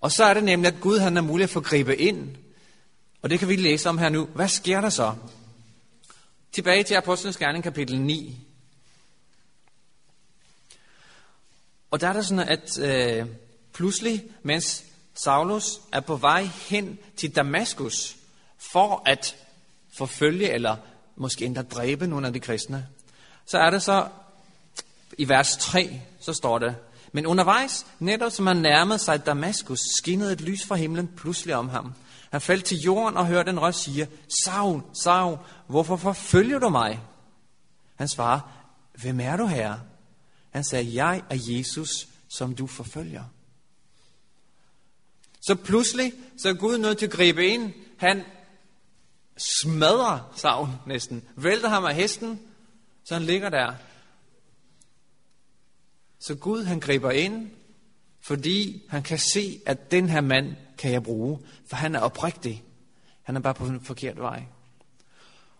Og 0.00 0.12
så 0.12 0.24
er 0.24 0.34
det 0.34 0.44
nemlig, 0.44 0.72
at 0.72 0.80
Gud 0.80 0.98
han 0.98 1.16
er 1.16 1.20
mulig 1.20 1.50
for 1.50 1.60
at 1.60 1.66
gribe 1.66 1.96
ind 1.96 2.36
og 3.22 3.30
det 3.30 3.38
kan 3.38 3.48
vi 3.48 3.56
læse 3.56 3.88
om 3.88 3.98
her 3.98 4.08
nu. 4.08 4.24
Hvad 4.24 4.48
sker 4.48 4.80
der 4.80 4.88
så? 4.88 5.14
Tilbage 6.52 6.82
til 6.82 6.94
Apostlenes 6.94 7.36
Gerning, 7.36 7.64
kapitel 7.64 8.00
9. 8.00 8.46
Og 11.90 12.00
der 12.00 12.08
er 12.08 12.12
der 12.12 12.22
sådan, 12.22 12.48
at 12.48 12.78
øh, 12.78 13.26
pludselig, 13.72 14.24
mens 14.42 14.84
Saulus 15.14 15.80
er 15.92 16.00
på 16.00 16.16
vej 16.16 16.42
hen 16.44 16.98
til 17.16 17.36
Damaskus, 17.36 18.16
for 18.58 19.02
at 19.06 19.36
forfølge 19.92 20.50
eller 20.50 20.76
måske 21.16 21.44
endda 21.44 21.62
dræbe 21.62 22.06
nogle 22.06 22.26
af 22.26 22.32
de 22.32 22.40
kristne, 22.40 22.88
så 23.46 23.58
er 23.58 23.70
det 23.70 23.82
så 23.82 24.08
i 25.18 25.28
vers 25.28 25.56
3, 25.56 26.00
så 26.20 26.32
står 26.32 26.58
det, 26.58 26.76
men 27.12 27.26
undervejs, 27.26 27.86
netop 27.98 28.32
som 28.32 28.46
han 28.46 28.56
nærmede 28.56 28.98
sig 28.98 29.26
Damaskus, 29.26 29.80
skinnede 29.98 30.32
et 30.32 30.40
lys 30.40 30.66
fra 30.66 30.74
himlen 30.74 31.08
pludselig 31.16 31.54
om 31.54 31.68
ham. 31.68 31.92
Han 32.30 32.40
faldt 32.40 32.64
til 32.64 32.78
jorden 32.78 33.16
og 33.16 33.26
hørte 33.26 33.50
en 33.50 33.60
røst 33.60 33.82
sige, 33.82 34.08
Saul, 34.44 34.82
Saul, 35.02 35.38
hvorfor 35.66 35.96
forfølger 35.96 36.58
du 36.58 36.68
mig? 36.68 37.00
Han 37.96 38.08
svarer, 38.08 38.40
hvem 38.94 39.20
er 39.20 39.36
du 39.36 39.46
her? 39.46 39.78
Han 40.50 40.64
sagde, 40.64 40.94
jeg 40.94 41.22
er 41.30 41.38
Jesus, 41.38 42.08
som 42.28 42.54
du 42.54 42.66
forfølger. 42.66 43.24
Så 45.40 45.54
pludselig, 45.54 46.12
så 46.38 46.48
er 46.48 46.52
Gud 46.52 46.78
nødt 46.78 46.98
til 46.98 47.06
at 47.06 47.12
gribe 47.12 47.46
ind. 47.46 47.72
Han 47.96 48.24
smadrer 49.36 50.32
Saul 50.36 50.68
næsten. 50.86 51.22
Vælter 51.36 51.68
ham 51.68 51.84
af 51.84 51.94
hesten, 51.94 52.40
så 53.04 53.14
han 53.14 53.22
ligger 53.22 53.48
der. 53.48 53.74
Så 56.20 56.34
Gud 56.34 56.64
han 56.64 56.80
griber 56.80 57.10
ind, 57.10 57.50
fordi 58.20 58.82
han 58.88 59.02
kan 59.02 59.18
se, 59.18 59.60
at 59.66 59.90
den 59.90 60.08
her 60.08 60.20
mand 60.20 60.56
kan 60.78 60.92
jeg 60.92 61.02
bruge, 61.02 61.38
for 61.66 61.76
han 61.76 61.94
er 61.94 62.00
oprigtig. 62.00 62.64
Han 63.22 63.36
er 63.36 63.40
bare 63.40 63.54
på 63.54 63.64
en 63.64 63.80
forkert 63.80 64.18
vej. 64.18 64.44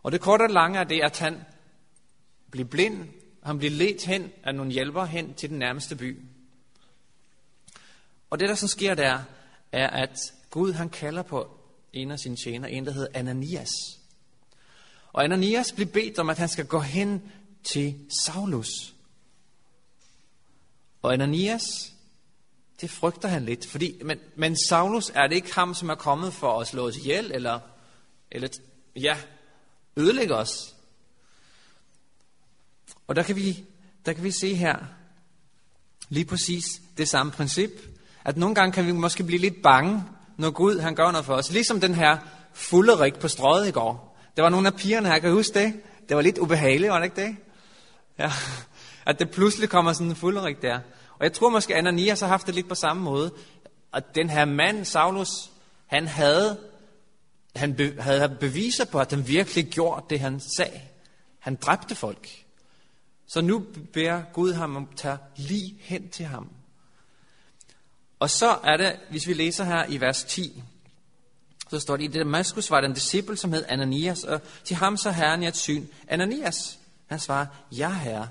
Og 0.03 0.13
det 0.13 0.21
korte 0.21 0.43
og 0.43 0.51
lange 0.51 0.79
er 0.79 0.85
det, 0.85 1.01
at 1.03 1.19
han 1.19 1.41
bliver 2.51 2.69
blind, 2.69 3.09
han 3.43 3.59
bliver 3.59 3.71
ledt 3.71 4.05
hen 4.05 4.31
af 4.45 4.55
nogle 4.55 4.73
hjælper 4.73 5.05
hen 5.05 5.35
til 5.35 5.51
den 5.51 5.59
nærmeste 5.59 5.97
by. 5.97 6.19
Og 8.31 8.41
det, 8.41 8.49
der 8.49 8.55
så 8.55 8.69
sker 8.69 8.95
der, 8.95 9.23
er, 9.73 9.87
at 9.89 10.19
Gud 10.51 10.73
han 10.73 10.89
kalder 10.89 11.23
på 11.23 11.57
en 11.93 12.11
af 12.11 12.19
sine 12.19 12.37
tjener, 12.37 12.69
en 12.69 12.87
der 12.87 12.93
hedder 12.93 13.09
Ananias. 13.15 13.71
Og 15.13 15.25
Ananias 15.25 15.73
bliver 15.73 15.91
bedt 15.91 16.19
om, 16.19 16.31
at 16.31 16.39
han 16.39 16.49
skal 16.49 16.67
gå 16.67 16.81
hen 16.81 17.23
til 17.65 17.95
Saulus. 18.25 18.95
Og 21.03 21.13
Ananias, 21.13 21.93
det 22.81 22.91
frygter 22.91 23.29
han 23.29 23.45
lidt. 23.45 23.67
Fordi, 23.67 24.01
men, 24.05 24.19
men 24.37 24.57
Saulus, 24.69 25.11
er 25.15 25.27
det 25.27 25.37
ikke 25.37 25.55
ham, 25.55 25.75
som 25.75 25.89
er 25.89 25.95
kommet 25.95 26.35
for 26.35 26.61
at 26.61 26.67
slå 26.67 26.87
os 26.87 26.97
ihjel, 26.97 27.33
eller, 27.35 27.61
eller 28.31 28.49
ja, 28.97 29.17
ødelægge 29.97 30.35
os? 30.35 30.75
Og 33.07 33.17
der 33.17 33.23
kan, 33.23 33.37
vi, 33.37 33.65
der 34.07 34.13
kan 34.13 34.25
vi 34.25 34.31
se 34.31 34.55
her, 34.55 34.77
lige 36.09 36.25
præcis 36.25 36.65
det 36.97 37.09
samme 37.09 37.33
princip, 37.33 37.71
at 38.25 38.37
nogle 38.37 38.55
gange 38.55 38.73
kan 38.73 38.87
vi 38.87 38.93
måske 38.93 39.25
blive 39.25 39.41
lidt 39.41 39.63
bange, 39.63 40.05
når 40.37 40.51
Gud 40.51 40.79
han 40.79 40.95
gør 40.95 41.11
noget 41.11 41.27
for 41.27 41.35
os. 41.35 41.51
Ligesom 41.53 41.81
den 41.81 41.95
her 41.95 42.19
fulderik 42.53 43.19
på 43.19 43.29
strøget 43.29 43.69
i 43.69 43.71
går. 43.71 44.19
Der 44.37 44.43
var 44.43 44.49
nogle 44.49 44.67
af 44.67 44.75
pigerne 44.75 45.09
her, 45.09 45.19
kan 45.19 45.31
I 45.31 45.33
huske 45.33 45.59
det? 45.59 45.75
Det 46.09 46.17
var 46.17 46.23
lidt 46.23 46.39
ubehageligt, 46.39 46.93
var 46.93 46.99
det 46.99 47.05
ikke 47.05 47.23
det? 47.23 47.37
Ja, 48.19 48.33
at 49.11 49.19
det 49.19 49.31
pludselig 49.31 49.69
kommer 49.69 49.93
sådan 49.93 50.07
en 50.07 50.17
fuldrik 50.17 50.63
der. 50.63 50.81
Og 51.19 51.25
jeg 51.25 51.33
tror 51.33 51.49
måske, 51.49 51.77
Ananias 51.77 52.21
har 52.21 52.27
haft 52.27 52.47
det 52.47 52.55
lidt 52.55 52.69
på 52.69 52.75
samme 52.75 53.03
måde. 53.03 53.33
At 53.93 54.15
den 54.15 54.31
her 54.31 54.45
mand, 54.45 54.85
Saulus, 54.85 55.51
han 55.87 56.07
havde, 56.07 56.59
han 57.57 57.75
be, 57.75 58.03
havde 58.03 58.37
beviser 58.41 58.85
på, 58.85 59.01
at 59.01 59.11
han 59.11 59.29
virkelig 59.29 59.65
gjorde 59.65 60.07
det, 60.11 60.21
han 60.21 60.41
sagde. 60.41 60.81
Han 61.39 61.57
dræbte 61.57 61.95
folk. 61.95 62.29
Så 63.27 63.41
nu 63.41 63.67
beder 63.93 64.23
Gud 64.33 64.53
ham 64.53 64.77
om 64.77 64.89
at 64.93 64.99
tage 64.99 65.19
lige 65.37 65.77
hen 65.81 66.09
til 66.09 66.27
ham. 66.27 66.49
Og 68.19 68.31
så 68.31 68.59
er 68.65 68.77
det, 68.77 68.97
hvis 69.11 69.27
vi 69.27 69.33
læser 69.33 69.65
her 69.65 69.87
i 69.89 70.01
vers 70.01 70.25
10, 70.25 70.63
så 71.71 71.81
står 71.81 71.97
det, 71.97 72.05
i 72.05 72.19
Damaskus 72.19 72.71
var 72.71 72.81
der 72.81 72.89
en 72.89 72.95
disciple, 72.95 73.37
som 73.37 73.53
hed 73.53 73.65
Ananias, 73.69 74.25
og 74.25 74.41
til 74.65 74.77
ham 74.77 74.97
så 74.97 75.11
herren 75.11 75.43
i 75.43 75.47
et 75.47 75.57
syn, 75.57 75.87
Ananias. 76.09 76.79
Han 77.07 77.19
svarer, 77.19 77.47
ja 77.73 77.93
herre. 77.93 78.29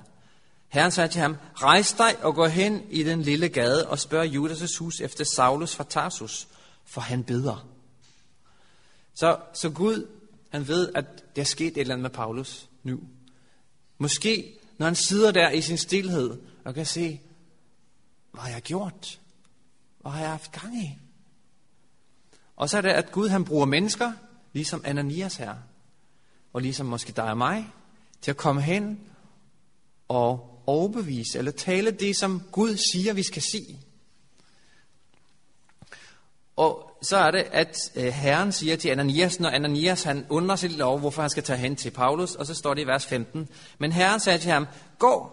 Herren 0.70 0.92
sagde 0.92 1.10
til 1.10 1.22
ham, 1.22 1.38
rejs 1.56 1.94
dig 1.94 2.24
og 2.24 2.36
gå 2.36 2.48
hen 2.48 2.84
i 2.90 3.04
den 3.04 3.22
lille 3.22 3.50
gade 3.50 3.90
og 3.90 4.00
spørg 4.00 4.26
Judas' 4.26 4.80
hus 4.80 5.02
efter 5.02 5.24
Saulus 5.24 5.76
fra 5.76 5.84
Tarsus, 5.84 6.48
for 6.86 7.02
han 7.02 7.24
beder. 7.24 7.68
Så, 9.14 9.38
så 9.54 9.70
Gud, 9.70 10.08
han 10.50 10.68
ved, 10.68 10.92
at 10.96 11.36
der 11.36 11.42
er 11.42 11.46
sket 11.46 11.68
et 11.68 11.78
eller 11.78 11.94
andet 11.94 12.02
med 12.02 12.10
Paulus 12.10 12.70
nu. 12.84 13.00
Måske, 13.98 14.60
når 14.78 14.86
han 14.86 14.96
sidder 14.96 15.32
der 15.32 15.50
i 15.50 15.62
sin 15.62 15.78
stillhed 15.78 16.42
og 16.66 16.74
kan 16.74 16.86
se, 16.86 17.22
hvad 18.32 18.42
har 18.42 18.50
jeg 18.50 18.62
gjort? 18.62 19.20
Hvad 20.02 20.12
har 20.12 20.20
jeg 20.20 20.30
haft 20.30 20.52
gang 20.52 20.78
i? 20.78 20.98
Og 22.56 22.70
så 22.70 22.78
er 22.78 22.82
det, 22.82 22.90
at 22.90 23.12
Gud 23.12 23.30
han 23.30 23.46
bruger 23.46 23.66
mennesker, 23.66 24.12
ligesom 24.54 24.82
Ananias 24.86 25.36
her, 25.36 25.56
og 26.54 26.62
ligesom 26.62 26.86
måske 26.86 27.12
dig 27.12 27.30
og 27.30 27.38
mig, 27.38 27.74
til 28.22 28.32
at 28.32 28.38
komme 28.38 28.62
hen 28.62 29.00
og 30.08 30.59
overbevise 30.70 31.38
eller 31.38 31.52
tale 31.52 31.92
det, 31.92 32.16
som 32.18 32.42
Gud 32.52 32.78
siger, 32.78 33.14
vi 33.14 33.24
skal 33.24 33.42
sige. 33.42 33.80
Og 36.56 36.98
så 37.02 37.18
er 37.18 37.32
det, 37.32 37.46
at 37.52 37.78
øh, 37.96 38.06
Herren 38.06 38.52
siger 38.52 38.76
til 38.76 38.90
Ananias, 38.90 39.40
når 39.40 39.50
Ananias 39.50 40.04
han 40.04 40.26
undrer 40.30 40.56
sig 40.56 40.70
lidt 40.70 40.82
over, 40.82 41.00
hvorfor 41.00 41.22
han 41.22 41.30
skal 41.30 41.44
tage 41.44 41.60
hen 41.60 41.76
til 41.76 41.92
Paulus, 41.92 42.36
og 42.36 42.46
så 42.46 42.54
står 42.54 42.74
det 42.74 42.82
i 42.82 42.88
vers 42.88 43.06
15. 43.06 43.50
Men 43.78 43.92
Herren 43.92 44.20
sagde 44.20 44.40
til 44.40 44.52
ham, 44.52 44.68
gå, 45.00 45.32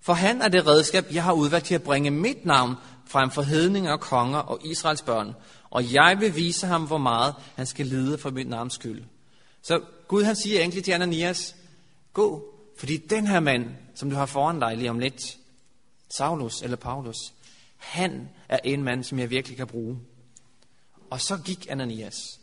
for 0.00 0.12
han 0.12 0.42
er 0.42 0.48
det 0.48 0.66
redskab, 0.66 1.06
jeg 1.12 1.22
har 1.22 1.32
udvalgt 1.32 1.66
til 1.66 1.74
at 1.74 1.82
bringe 1.82 2.10
mit 2.10 2.46
navn 2.46 2.74
frem 3.06 3.30
for 3.30 3.42
hedninger 3.42 3.92
og 3.92 4.00
konger 4.00 4.38
og 4.38 4.60
Israels 4.64 5.02
børn, 5.02 5.34
og 5.70 5.92
jeg 5.92 6.16
vil 6.20 6.36
vise 6.36 6.66
ham, 6.66 6.86
hvor 6.86 6.98
meget 6.98 7.34
han 7.56 7.66
skal 7.66 7.86
lide 7.86 8.18
for 8.18 8.30
mit 8.30 8.48
navns 8.48 8.74
skyld. 8.74 9.02
Så 9.62 9.80
Gud 10.08 10.22
han 10.24 10.36
siger 10.36 10.60
egentlig 10.60 10.84
til 10.84 10.92
Ananias, 10.92 11.56
gå, 12.12 12.53
fordi 12.76 12.96
den 12.96 13.26
her 13.26 13.40
mand, 13.40 13.70
som 13.94 14.10
du 14.10 14.16
har 14.16 14.26
foran 14.26 14.60
dig 14.60 14.76
lige 14.76 14.90
om 14.90 14.98
lidt, 14.98 15.36
Saulus 16.16 16.62
eller 16.62 16.76
Paulus, 16.76 17.16
han 17.76 18.28
er 18.48 18.58
en 18.64 18.82
mand, 18.82 19.04
som 19.04 19.18
jeg 19.18 19.30
virkelig 19.30 19.56
kan 19.56 19.66
bruge. 19.66 20.00
Og 21.10 21.20
så 21.20 21.36
gik 21.44 21.66
Ananias. 21.70 22.40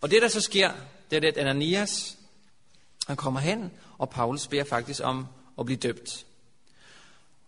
Og 0.00 0.10
det, 0.10 0.22
der 0.22 0.28
så 0.28 0.40
sker, 0.40 0.72
det 1.10 1.24
er, 1.24 1.28
at 1.28 1.36
Ananias, 1.36 2.18
han 3.06 3.16
kommer 3.16 3.40
hen, 3.40 3.70
og 3.98 4.10
Paulus 4.10 4.46
beder 4.46 4.64
faktisk 4.64 5.00
om 5.04 5.26
at 5.58 5.66
blive 5.66 5.78
døbt. 5.78 6.26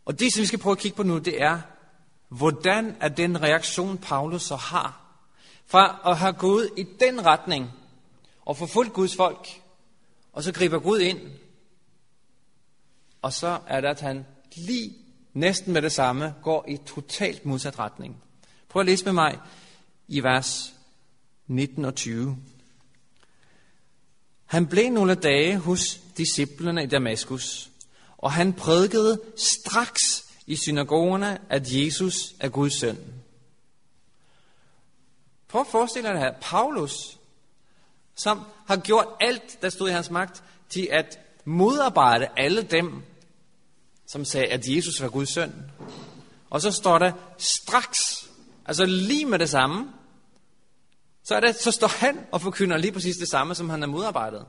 Og 0.04 0.18
det, 0.18 0.32
som 0.32 0.40
vi 0.40 0.46
skal 0.46 0.58
prøve 0.58 0.72
at 0.72 0.78
kigge 0.78 0.96
på 0.96 1.02
nu, 1.02 1.18
det 1.18 1.42
er, 1.42 1.60
hvordan 2.28 2.96
er 3.00 3.08
den 3.08 3.42
reaktion, 3.42 3.98
Paulus 3.98 4.42
så 4.42 4.56
har, 4.56 5.02
fra 5.66 6.00
at 6.06 6.18
have 6.18 6.32
gået 6.32 6.70
i 6.76 6.86
den 7.00 7.26
retning, 7.26 7.70
og 8.44 8.56
forfulgt 8.56 8.92
Guds 8.92 9.16
folk, 9.16 9.61
og 10.32 10.42
så 10.42 10.52
griber 10.52 10.78
Gud 10.78 11.00
ind, 11.00 11.20
og 13.22 13.32
så 13.32 13.60
er 13.66 13.80
det, 13.80 13.88
at 13.88 14.00
han 14.00 14.26
lige 14.56 14.96
næsten 15.32 15.72
med 15.72 15.82
det 15.82 15.92
samme 15.92 16.34
går 16.42 16.64
i 16.68 16.76
totalt 16.86 17.46
modsat 17.46 17.78
retning. 17.78 18.22
Prøv 18.68 18.80
at 18.80 18.86
læse 18.86 19.04
med 19.04 19.12
mig 19.12 19.38
i 20.08 20.22
vers 20.22 20.74
19 21.46 21.84
og 21.84 21.94
20. 21.94 22.36
Han 24.44 24.66
blev 24.66 24.90
nogle 24.90 25.14
dage 25.14 25.58
hos 25.58 26.00
disciplerne 26.16 26.82
i 26.84 26.86
Damaskus, 26.86 27.70
og 28.18 28.32
han 28.32 28.52
prædikede 28.52 29.20
straks 29.36 30.00
i 30.46 30.56
synagogerne, 30.56 31.38
at 31.50 31.72
Jesus 31.72 32.14
er 32.40 32.48
Guds 32.48 32.80
søn. 32.80 32.98
Prøv 35.48 35.60
at 35.60 35.66
forestille 35.66 36.08
dig 36.08 36.14
det 36.14 36.22
her. 36.22 36.34
Paulus, 36.40 37.18
som 38.14 38.40
har 38.66 38.76
gjort 38.76 39.06
alt, 39.20 39.62
der 39.62 39.68
stod 39.68 39.88
i 39.88 39.92
hans 39.92 40.10
magt, 40.10 40.42
til 40.68 40.88
at 40.90 41.18
modarbejde 41.44 42.28
alle 42.36 42.62
dem, 42.62 43.02
som 44.06 44.24
sagde, 44.24 44.46
at 44.46 44.68
Jesus 44.68 45.02
var 45.02 45.08
Guds 45.08 45.28
søn. 45.28 45.70
Og 46.50 46.60
så 46.60 46.70
står 46.70 46.98
der 46.98 47.12
straks, 47.38 48.30
altså 48.66 48.86
lige 48.86 49.26
med 49.26 49.38
det 49.38 49.50
samme, 49.50 49.92
så, 51.24 51.34
er 51.34 51.40
det, 51.40 51.56
så 51.56 51.70
står 51.70 51.86
han 51.86 52.26
og 52.32 52.40
forkynder 52.40 52.76
lige 52.76 52.92
præcis 52.92 53.16
det 53.16 53.28
samme, 53.28 53.54
som 53.54 53.70
han 53.70 53.82
har 53.82 53.88
modarbejdet. 53.88 54.46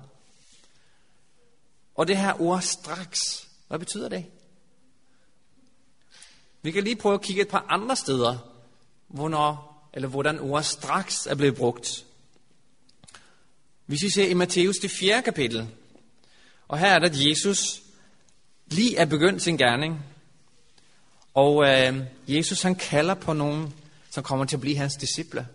Og 1.95 2.07
det 2.07 2.17
her 2.17 2.41
ord 2.41 2.61
straks, 2.61 3.47
hvad 3.67 3.79
betyder 3.79 4.09
det? 4.09 4.25
Vi 6.61 6.71
kan 6.71 6.83
lige 6.83 6.95
prøve 6.95 7.13
at 7.13 7.21
kigge 7.21 7.41
et 7.41 7.47
par 7.47 7.65
andre 7.69 7.95
steder, 7.95 8.37
hvornår, 9.07 9.73
eller 9.93 10.09
hvordan 10.09 10.39
ordet 10.39 10.65
straks 10.65 11.27
er 11.27 11.35
blevet 11.35 11.55
brugt. 11.55 12.05
Hvis 13.85 14.03
vi 14.03 14.09
ser 14.09 14.27
i 14.27 14.33
Matthæus 14.33 14.77
det 14.77 14.91
fjerde 14.91 15.21
kapitel, 15.21 15.67
og 16.67 16.79
her 16.79 16.87
er 16.87 16.99
det, 16.99 17.09
at 17.09 17.25
Jesus 17.29 17.81
lige 18.67 18.97
er 18.97 19.05
begyndt 19.05 19.41
sin 19.41 19.57
gerning, 19.57 20.05
og 21.33 21.65
øh, 21.65 21.99
Jesus 22.27 22.61
han 22.61 22.75
kalder 22.75 23.13
på 23.13 23.33
nogen, 23.33 23.73
som 24.09 24.23
kommer 24.23 24.45
til 24.45 24.55
at 24.55 24.61
blive 24.61 24.77
hans 24.77 24.95
disciple. 24.95 25.47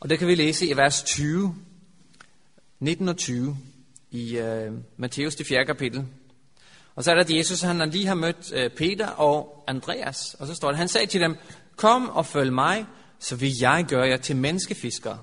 Og 0.00 0.10
det 0.10 0.18
kan 0.18 0.28
vi 0.28 0.34
læse 0.34 0.66
i 0.66 0.76
vers 0.76 1.02
20, 1.02 1.56
19 2.80 3.08
og 3.08 3.16
20 3.16 3.58
i 4.10 4.36
øh, 4.36 4.72
Matthæus 4.96 5.34
det 5.34 5.46
fjerde 5.46 5.66
kapitel. 5.66 6.06
Og 6.94 7.04
så 7.04 7.10
er 7.10 7.14
der, 7.14 7.22
at 7.22 7.30
Jesus 7.30 7.60
han 7.60 7.90
lige 7.90 8.06
har 8.06 8.14
mødt 8.14 8.52
øh, 8.52 8.70
Peter 8.70 9.06
og 9.06 9.64
Andreas. 9.66 10.36
Og 10.38 10.46
så 10.46 10.54
står 10.54 10.68
det, 10.68 10.78
han 10.78 10.88
sagde 10.88 11.06
til 11.06 11.20
dem, 11.20 11.36
kom 11.76 12.08
og 12.08 12.26
følg 12.26 12.52
mig, 12.52 12.86
så 13.18 13.36
vil 13.36 13.52
jeg 13.60 13.84
gøre 13.88 14.08
jer 14.08 14.16
til 14.16 14.36
menneskefiskere. 14.36 15.18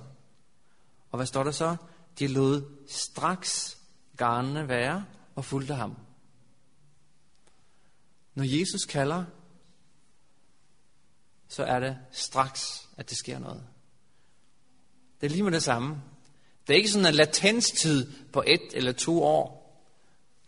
Og 1.11 1.17
hvad 1.17 1.25
står 1.25 1.43
der 1.43 1.51
så? 1.51 1.75
De 2.19 2.27
lod 2.27 2.63
straks 2.87 3.77
garnene 4.17 4.67
være 4.67 5.05
og 5.35 5.45
fulgte 5.45 5.73
ham. 5.73 5.95
Når 8.35 8.43
Jesus 8.59 8.85
kalder, 8.85 9.25
så 11.47 11.63
er 11.63 11.79
det 11.79 11.97
straks, 12.11 12.87
at 12.97 13.09
det 13.09 13.17
sker 13.17 13.39
noget. 13.39 13.63
Det 15.21 15.27
er 15.27 15.31
lige 15.31 15.43
med 15.43 15.51
det 15.51 15.63
samme. 15.63 16.01
Det 16.67 16.73
er 16.73 16.77
ikke 16.77 16.89
sådan 16.89 17.07
en 17.07 17.13
latenstid 17.13 18.11
på 18.33 18.43
et 18.47 18.61
eller 18.73 18.91
to 18.91 19.23
år. 19.23 19.57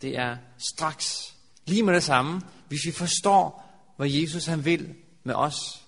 Det 0.02 0.18
er 0.18 0.36
straks, 0.58 1.36
lige 1.66 1.82
med 1.82 1.94
det 1.94 2.02
samme, 2.02 2.40
hvis 2.68 2.86
vi 2.86 2.92
forstår, 2.92 3.70
hvad 3.96 4.08
Jesus 4.08 4.46
han 4.46 4.64
vil 4.64 4.94
med 5.24 5.34
os, 5.34 5.86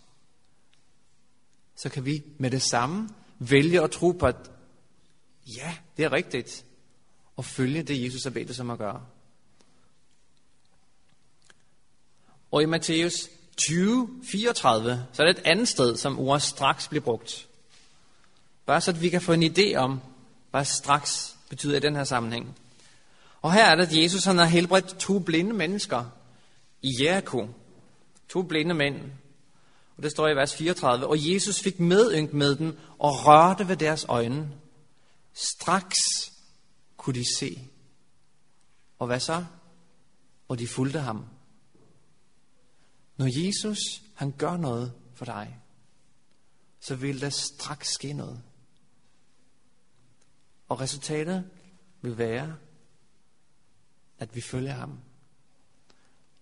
så 1.77 1.89
kan 1.89 2.05
vi 2.05 2.23
med 2.39 2.51
det 2.51 2.63
samme 2.63 3.09
vælge 3.39 3.83
at 3.83 3.91
tro 3.91 4.11
på, 4.11 4.27
at 4.27 4.51
ja, 5.47 5.77
det 5.97 6.05
er 6.05 6.13
rigtigt, 6.13 6.65
At 7.39 7.45
følge 7.45 7.83
det, 7.83 8.05
Jesus 8.05 8.25
har 8.25 8.31
bedt 8.31 8.51
os 8.51 8.61
om 8.61 8.71
at 8.71 8.79
gøre. 8.79 9.07
Og 12.51 12.63
i 12.63 12.67
Matthæus 12.67 13.29
20, 13.57 14.21
34, 14.25 15.07
så 15.13 15.23
er 15.23 15.27
det 15.27 15.39
et 15.39 15.47
andet 15.47 15.69
sted, 15.69 15.97
som 15.97 16.19
ordet 16.19 16.43
straks 16.43 16.89
bliver 16.89 17.05
brugt. 17.05 17.49
Bare 18.67 18.81
så 18.81 18.91
at 18.91 19.03
vi 19.03 19.09
kan 19.09 19.21
få 19.21 19.33
en 19.33 19.43
idé 19.43 19.77
om, 19.77 20.01
hvad 20.51 20.65
straks 20.65 21.37
betyder 21.49 21.77
i 21.77 21.81
den 21.81 21.97
her 21.97 22.05
sammenhæng. 22.05 22.59
Og 23.43 23.53
her 23.53 23.65
er 23.65 23.75
det, 23.75 23.87
at 23.87 24.03
Jesus 24.03 24.25
han 24.25 24.39
har 24.39 24.45
helbredt 24.45 24.99
to 24.99 25.19
blinde 25.19 25.53
mennesker 25.53 26.05
i 26.83 26.89
Jericho. 27.01 27.49
To 28.29 28.43
blinde 28.43 28.75
mænd. 28.75 28.97
Og 29.97 30.03
det 30.03 30.11
står 30.11 30.29
i 30.29 30.37
vers 30.37 30.55
34. 30.55 31.07
Og 31.07 31.33
Jesus 31.33 31.61
fik 31.61 31.81
medynk 31.81 32.33
med 32.33 32.57
dem 32.57 32.79
og 32.99 33.27
rørte 33.27 33.69
ved 33.69 33.77
deres 33.77 34.07
øjne. 34.09 34.49
Straks 35.33 35.99
kunne 36.97 37.15
de 37.15 37.37
se. 37.37 37.69
Og 38.99 39.07
hvad 39.07 39.21
så? 39.21 39.45
Og 40.49 40.59
de 40.59 40.69
fulgte 40.69 41.01
ham. 41.01 41.27
Når 43.17 43.47
Jesus 43.47 44.03
han 44.15 44.33
gør 44.33 44.57
noget 44.57 44.93
for 45.15 45.25
dig, 45.25 45.59
så 46.81 46.97
vil 46.97 47.21
der 47.21 47.31
straks 47.31 47.89
ske 47.89 48.13
noget. 48.13 48.43
Og 50.69 50.81
resultatet 50.81 51.51
vil 52.03 52.19
være, 52.19 52.57
at 54.19 54.35
vi 54.35 54.41
følger 54.41 54.73
ham. 54.73 55.01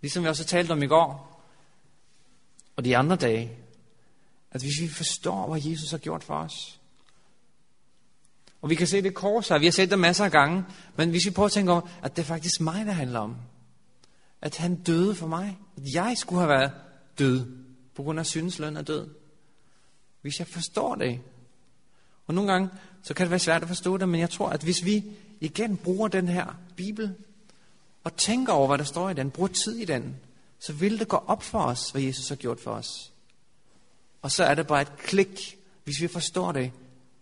Ligesom 0.00 0.22
vi 0.22 0.28
også 0.28 0.44
talte 0.44 0.72
om 0.72 0.82
i 0.82 0.86
går, 0.86 1.42
og 2.76 2.84
de 2.84 2.96
andre 2.96 3.16
dage, 3.16 3.58
at 4.50 4.62
hvis 4.62 4.80
vi 4.80 4.88
forstår, 4.88 5.48
hvad 5.48 5.62
Jesus 5.64 5.90
har 5.90 5.98
gjort 5.98 6.24
for 6.24 6.34
os, 6.34 6.79
og 8.62 8.70
vi 8.70 8.74
kan 8.74 8.86
se 8.86 9.02
det 9.02 9.14
kors 9.14 9.48
her, 9.48 9.58
vi 9.58 9.64
har 9.66 9.72
set 9.72 9.90
det 9.90 9.98
masser 9.98 10.24
af 10.24 10.30
gange, 10.30 10.64
men 10.96 11.10
hvis 11.10 11.26
vi 11.26 11.30
prøver 11.30 11.46
at 11.46 11.52
tænke 11.52 11.72
over, 11.72 11.80
at 12.02 12.16
det 12.16 12.22
er 12.22 12.26
faktisk 12.26 12.60
mig, 12.60 12.86
der 12.86 12.92
handler 12.92 13.18
om, 13.18 13.36
at 14.42 14.56
han 14.56 14.74
døde 14.74 15.14
for 15.14 15.26
mig, 15.26 15.58
at 15.76 15.82
jeg 15.94 16.14
skulle 16.16 16.40
have 16.40 16.48
været 16.48 16.72
død, 17.18 17.46
på 17.94 18.02
grund 18.02 18.18
af 18.18 18.26
syndens 18.26 18.58
løn 18.58 18.76
er 18.76 18.82
død. 18.82 19.08
Hvis 20.22 20.38
jeg 20.38 20.46
forstår 20.46 20.94
det, 20.94 21.20
og 22.26 22.34
nogle 22.34 22.52
gange, 22.52 22.68
så 23.02 23.14
kan 23.14 23.24
det 23.24 23.30
være 23.30 23.38
svært 23.38 23.62
at 23.62 23.68
forstå 23.68 23.96
det, 23.96 24.08
men 24.08 24.20
jeg 24.20 24.30
tror, 24.30 24.48
at 24.48 24.62
hvis 24.62 24.84
vi 24.84 25.04
igen 25.40 25.76
bruger 25.76 26.08
den 26.08 26.28
her 26.28 26.56
Bibel, 26.76 27.14
og 28.04 28.16
tænker 28.16 28.52
over, 28.52 28.66
hvad 28.66 28.78
der 28.78 28.84
står 28.84 29.10
i 29.10 29.14
den, 29.14 29.30
bruger 29.30 29.48
tid 29.48 29.76
i 29.76 29.84
den, 29.84 30.16
så 30.58 30.72
vil 30.72 30.98
det 30.98 31.08
gå 31.08 31.16
op 31.16 31.42
for 31.42 31.58
os, 31.58 31.90
hvad 31.90 32.02
Jesus 32.02 32.28
har 32.28 32.36
gjort 32.36 32.60
for 32.60 32.70
os. 32.70 33.12
Og 34.22 34.30
så 34.30 34.44
er 34.44 34.54
det 34.54 34.66
bare 34.66 34.82
et 34.82 34.96
klik. 34.96 35.58
Hvis 35.84 36.00
vi 36.00 36.08
forstår 36.08 36.52
det, 36.52 36.72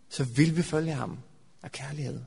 så 0.09 0.25
vil 0.25 0.57
vi 0.57 0.63
følge 0.63 0.93
ham 0.93 1.19
af 1.69 1.73
kærlighed. 1.73 2.21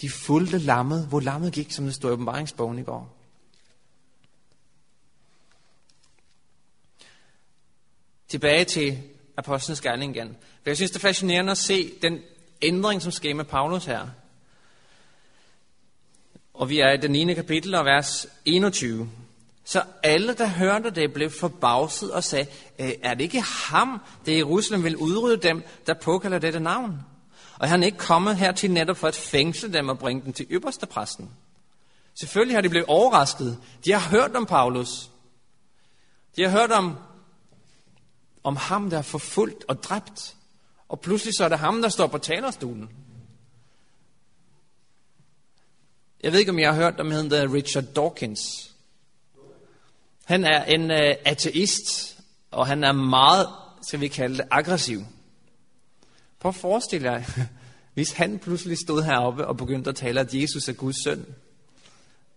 De 0.00 0.10
fulgte 0.10 0.58
lammet, 0.58 1.06
hvor 1.06 1.20
lammet 1.20 1.52
gik, 1.52 1.72
som 1.72 1.84
det 1.84 1.94
stod 1.94 2.10
i 2.10 2.12
åbenbaringsbogen 2.12 2.78
i 2.78 2.82
går. 2.82 3.16
Tilbage 8.28 8.64
til 8.64 8.98
Apostlenes 9.36 9.80
Gerning 9.80 10.16
igen. 10.16 10.36
For 10.62 10.70
jeg 10.70 10.76
synes, 10.76 10.90
det 10.90 10.96
er 10.96 11.00
fascinerende 11.00 11.50
at 11.50 11.58
se 11.58 11.92
den 12.02 12.20
ændring, 12.62 13.02
som 13.02 13.12
sker 13.12 13.34
med 13.34 13.44
Paulus 13.44 13.84
her. 13.84 14.08
Og 16.54 16.68
vi 16.68 16.80
er 16.80 16.92
i 16.92 16.96
det 16.96 17.10
9. 17.10 17.34
kapitel 17.34 17.74
og 17.74 17.84
vers 17.84 18.26
21. 18.44 19.10
Så 19.64 19.82
alle, 20.02 20.34
der 20.34 20.46
hørte 20.46 20.90
det, 20.90 21.12
blev 21.12 21.30
forbavset 21.30 22.12
og 22.12 22.24
sagde, 22.24 22.46
øh, 22.78 22.92
er 23.02 23.14
det 23.14 23.24
ikke 23.24 23.40
ham, 23.40 24.00
det 24.26 24.32
i 24.32 24.36
Jerusalem 24.36 24.84
vil 24.84 24.96
udrydde 24.96 25.48
dem, 25.48 25.62
der 25.86 25.94
påkalder 25.94 26.38
dette 26.38 26.60
navn? 26.60 27.00
Og 27.58 27.68
han 27.68 27.82
er 27.82 27.86
ikke 27.86 27.98
kommet 27.98 28.36
hertil 28.36 28.70
netop 28.70 28.96
for 28.96 29.08
at 29.08 29.14
fængsle 29.14 29.72
dem 29.72 29.88
og 29.88 29.98
bringe 29.98 30.22
dem 30.24 30.32
til 30.32 30.46
ypperste 30.50 30.86
præsten. 30.86 31.30
Selvfølgelig 32.14 32.56
har 32.56 32.62
de 32.62 32.68
blevet 32.68 32.86
overrasket. 32.86 33.58
De 33.84 33.92
har 33.92 34.10
hørt 34.10 34.36
om 34.36 34.46
Paulus. 34.46 35.10
De 36.36 36.42
har 36.42 36.50
hørt 36.50 36.72
om, 36.72 36.96
om 38.44 38.56
ham, 38.56 38.90
der 38.90 38.98
er 38.98 39.02
forfulgt 39.02 39.64
og 39.68 39.82
dræbt. 39.82 40.36
Og 40.88 41.00
pludselig 41.00 41.34
så 41.36 41.44
er 41.44 41.48
det 41.48 41.58
ham, 41.58 41.82
der 41.82 41.88
står 41.88 42.06
på 42.06 42.18
talerstolen. 42.18 42.90
Jeg 46.22 46.32
ved 46.32 46.38
ikke, 46.38 46.50
om 46.50 46.58
jeg 46.58 46.74
har 46.74 46.82
hørt 46.82 47.00
om, 47.00 47.10
han 47.10 47.22
hedder 47.22 47.54
Richard 47.54 47.84
Dawkins. 47.84 48.40
Han 50.24 50.44
er 50.44 50.64
en 50.64 50.90
uh, 50.90 51.14
ateist, 51.24 52.18
og 52.50 52.66
han 52.66 52.84
er 52.84 52.92
meget, 52.92 53.48
skal 53.82 54.00
vi 54.00 54.08
kalde 54.08 54.36
det, 54.36 54.48
aggressiv. 54.50 55.00
Prøv 56.44 56.48
at 56.48 56.54
forestille 56.54 57.12
jer, 57.12 57.22
hvis 57.94 58.12
han 58.12 58.38
pludselig 58.38 58.78
stod 58.78 59.02
heroppe 59.02 59.46
og 59.46 59.56
begyndte 59.56 59.90
at 59.90 59.96
tale, 59.96 60.20
at 60.20 60.34
Jesus 60.34 60.68
er 60.68 60.72
Guds 60.72 61.04
søn, 61.04 61.26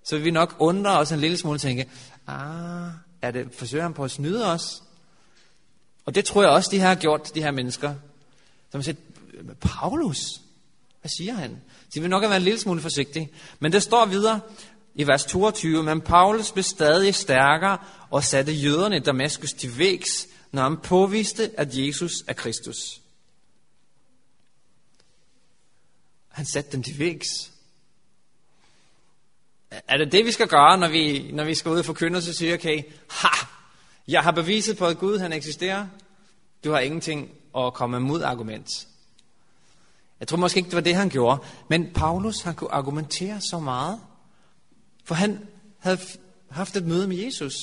så 0.04 0.16
vil 0.16 0.26
vi 0.26 0.32
nok 0.32 0.56
undre 0.60 0.98
os 0.98 1.12
en 1.12 1.20
lille 1.20 1.38
smule 1.38 1.56
og 1.56 1.62
tænke, 1.62 1.90
ah, 2.28 2.90
er 3.22 3.32
det, 3.32 3.48
forsøger 3.54 3.84
han 3.84 3.94
på 3.94 4.04
at 4.04 4.12
snyde 4.12 4.46
os? 4.46 4.84
Og 6.06 6.16
det 6.16 6.26
tror 6.26 6.42
jeg 6.42 6.52
også, 6.52 6.70
de 6.72 6.80
her 6.80 6.88
har 6.88 6.96
gjort, 6.96 7.36
de 7.36 7.42
her 7.42 7.52
mennesker. 7.52 7.94
Som 8.72 8.80
har 8.80 8.84
sagt, 8.84 8.98
Paulus, 9.62 10.42
hvad 11.02 11.10
siger 11.18 11.34
han? 11.34 11.62
De 11.94 12.02
vil 12.02 12.10
nok 12.10 12.22
have 12.22 12.30
været 12.30 12.40
en 12.40 12.46
lille 12.46 12.60
smule 12.60 12.82
forsigtige. 12.82 13.32
Men 13.60 13.72
det 13.72 13.84
står 13.84 14.06
videre 14.06 14.40
i 14.96 15.08
vers 15.08 15.26
22, 15.26 15.84
men 15.84 16.02
Paulus 16.02 16.52
blev 16.52 16.64
stadig 16.64 17.16
stærkere 17.16 17.78
og 18.10 18.24
satte 18.24 18.54
jøderne 18.54 18.98
i 18.98 19.00
Damaskus 19.00 19.54
til 19.54 19.78
vægs, 19.78 20.28
når 20.52 20.64
han 20.64 20.78
påviste, 20.78 21.60
at 21.60 21.78
Jesus 21.78 22.14
er 22.28 22.34
Kristus. 22.34 23.02
Han 26.38 26.46
satte 26.46 26.72
dem 26.72 26.84
til 26.84 27.00
vægs. 27.00 27.52
Er 29.70 29.98
det 29.98 30.12
det, 30.12 30.26
vi 30.26 30.32
skal 30.32 30.48
gøre, 30.48 30.78
når 30.78 30.88
vi, 30.88 31.32
når 31.32 31.44
vi 31.44 31.56
skal 31.56 31.72
ud 31.72 31.80
og 31.80 31.86
forkynde, 31.86 32.22
så 32.22 32.34
siger 32.34 32.54
okay, 32.54 32.84
ha, 33.10 33.48
jeg 34.08 34.24
har 34.24 34.32
beviset 34.32 34.78
på, 34.78 34.86
at 34.86 34.98
Gud 34.98 35.18
han 35.18 35.34
eksisterer. 35.34 35.88
Du 36.64 36.72
har 36.72 36.80
ingenting 36.80 37.32
at 37.58 37.74
komme 37.74 38.00
mod 38.00 38.22
argument. 38.22 38.70
Jeg 40.20 40.28
tror 40.28 40.38
måske 40.38 40.58
ikke, 40.58 40.68
det 40.68 40.76
var 40.76 40.82
det, 40.82 40.96
han 40.96 41.10
gjorde. 41.10 41.44
Men 41.70 41.94
Paulus, 41.94 42.42
han 42.42 42.56
kunne 42.56 42.74
argumentere 42.74 43.42
så 43.42 43.60
meget. 43.60 44.00
For 45.04 45.16
han 45.16 45.48
havde 45.80 46.00
haft 46.50 46.76
et 46.76 46.86
møde 46.86 47.08
med 47.08 47.18
Jesus. 47.18 47.54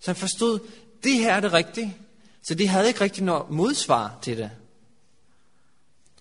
Så 0.00 0.10
han 0.10 0.16
forstod, 0.16 0.58
det 1.04 1.12
her 1.12 1.34
er 1.34 1.40
det 1.40 1.52
rigtige. 1.52 1.96
Så 2.42 2.54
de 2.54 2.66
havde 2.66 2.88
ikke 2.88 3.00
rigtig 3.00 3.24
noget 3.24 3.50
modsvar 3.50 4.18
til 4.22 4.36
det. 4.36 4.50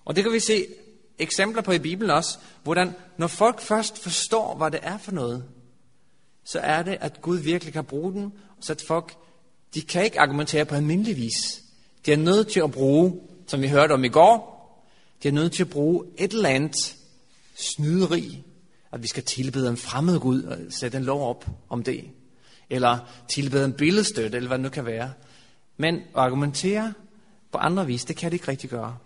Og 0.05 0.15
det 0.15 0.23
kan 0.23 0.33
vi 0.33 0.39
se 0.39 0.67
eksempler 1.21 1.62
på 1.62 1.71
i 1.71 1.79
Bibelen 1.79 2.10
også, 2.10 2.38
hvordan 2.63 2.95
når 3.17 3.27
folk 3.27 3.62
først 3.62 3.97
forstår, 3.97 4.55
hvad 4.55 4.71
det 4.71 4.79
er 4.84 4.97
for 4.97 5.12
noget, 5.12 5.43
så 6.43 6.60
er 6.60 6.84
det, 6.84 6.97
at 7.01 7.21
Gud 7.21 7.38
virkelig 7.38 7.73
kan 7.73 7.84
bruge 7.84 8.13
den, 8.13 8.34
så 8.60 8.73
at 8.73 8.84
folk, 8.88 9.13
de 9.73 9.81
kan 9.81 10.03
ikke 10.03 10.19
argumentere 10.19 10.65
på 10.65 10.75
almindelig 10.75 11.17
vis. 11.17 11.63
De 12.05 12.13
er 12.13 12.17
nødt 12.17 12.47
til 12.47 12.60
at 12.60 12.71
bruge, 12.71 13.21
som 13.47 13.62
vi 13.62 13.67
hørte 13.67 13.91
om 13.91 14.03
i 14.03 14.10
går, 14.10 14.62
de 15.23 15.27
er 15.27 15.31
nødt 15.31 15.53
til 15.53 15.63
at 15.63 15.69
bruge 15.69 16.05
et 16.17 16.34
eller 16.34 16.49
andet 16.49 16.95
snyderi, 17.55 18.43
at 18.91 19.01
vi 19.01 19.07
skal 19.07 19.23
tilbede 19.23 19.69
en 19.69 19.77
fremmed 19.77 20.19
Gud 20.19 20.43
og 20.43 20.57
sætte 20.69 20.97
en 20.97 21.03
lov 21.03 21.29
op 21.29 21.45
om 21.69 21.84
det. 21.84 22.03
Eller 22.69 22.97
tilbede 23.29 23.65
en 23.65 23.73
billedstøtte, 23.73 24.38
eller 24.38 24.47
hvad 24.47 24.57
det 24.57 24.63
nu 24.63 24.69
kan 24.69 24.86
være. 24.86 25.13
Men 25.77 25.95
at 25.95 26.01
argumentere 26.13 26.93
på 27.51 27.57
andre 27.57 27.86
vis, 27.86 28.05
det 28.05 28.15
kan 28.15 28.31
de 28.31 28.36
ikke 28.36 28.47
rigtig 28.47 28.69
gøre. 28.69 28.97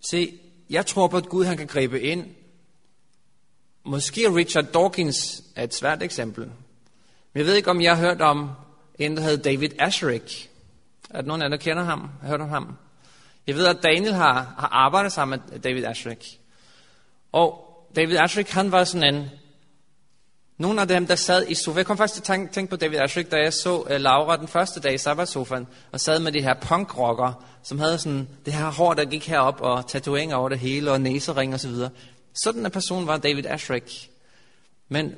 Se, 0.00 0.38
jeg 0.70 0.86
tror 0.86 1.06
på, 1.08 1.16
at 1.16 1.28
Gud 1.28 1.44
han 1.44 1.56
kan 1.56 1.66
gribe 1.66 2.00
ind. 2.00 2.26
Måske 3.84 4.34
Richard 4.34 4.64
Dawkins 4.64 5.42
er 5.56 5.64
et 5.64 5.74
svært 5.74 6.02
eksempel. 6.02 6.44
Men 7.32 7.38
jeg 7.38 7.46
ved 7.46 7.54
ikke, 7.54 7.70
om 7.70 7.80
jeg 7.80 7.96
har 7.96 8.06
hørt 8.06 8.20
om 8.20 8.50
en, 8.98 9.16
der 9.16 9.22
hedder 9.22 9.42
David 9.42 9.70
Asherick. 9.78 10.50
Er 11.10 11.20
der 11.20 11.28
nogen 11.28 11.42
af 11.42 11.46
jer, 11.46 11.50
der 11.50 11.56
kender 11.56 11.84
ham? 11.84 12.10
Har 12.20 12.28
hørt 12.28 12.40
om 12.40 12.48
ham? 12.48 12.76
Jeg 13.46 13.54
ved, 13.54 13.66
at 13.66 13.82
Daniel 13.82 14.14
har, 14.14 14.32
har 14.32 14.68
arbejdet 14.72 15.12
sammen 15.12 15.40
med 15.50 15.58
David 15.58 15.84
Asherick. 15.84 16.24
Og 17.32 17.66
David 17.96 18.16
Asherick, 18.16 18.50
han 18.50 18.72
var 18.72 18.84
sådan 18.84 19.14
en... 19.14 19.30
Nogle 20.60 20.80
af 20.80 20.88
dem, 20.88 21.06
der 21.06 21.14
sad 21.14 21.46
i 21.48 21.54
sofaen. 21.54 21.78
Jeg 21.78 21.86
kom 21.86 21.96
faktisk 21.96 22.14
til 22.14 22.32
at 22.32 22.38
tænke, 22.38 22.52
tænke 22.52 22.70
på 22.70 22.76
David 22.76 22.98
Ashwick, 22.98 23.30
da 23.30 23.36
jeg 23.36 23.52
så 23.52 23.80
uh, 23.80 23.90
Laura 23.90 24.36
den 24.36 24.48
første 24.48 24.80
dag 24.80 24.94
i 24.94 24.98
sabbatsofaen, 24.98 25.66
og 25.92 26.00
sad 26.00 26.18
med 26.18 26.32
de 26.32 26.42
her 26.42 26.54
punkrocker, 26.54 27.44
som 27.62 27.78
havde 27.78 27.98
sådan 27.98 28.28
det 28.44 28.52
her 28.52 28.70
hår, 28.70 28.94
der 28.94 29.04
gik 29.04 29.26
herop, 29.28 29.60
og 29.60 29.88
tatoveringer 29.88 30.36
over 30.36 30.48
det 30.48 30.58
hele, 30.58 30.92
og 30.92 31.00
næsering 31.00 31.54
og 31.54 31.60
så 31.60 31.68
videre. 31.68 31.90
Sådan 32.44 32.66
en 32.66 32.70
person 32.70 33.06
var 33.06 33.16
David 33.16 33.46
Ashrick. 33.46 34.08
Men 34.88 35.14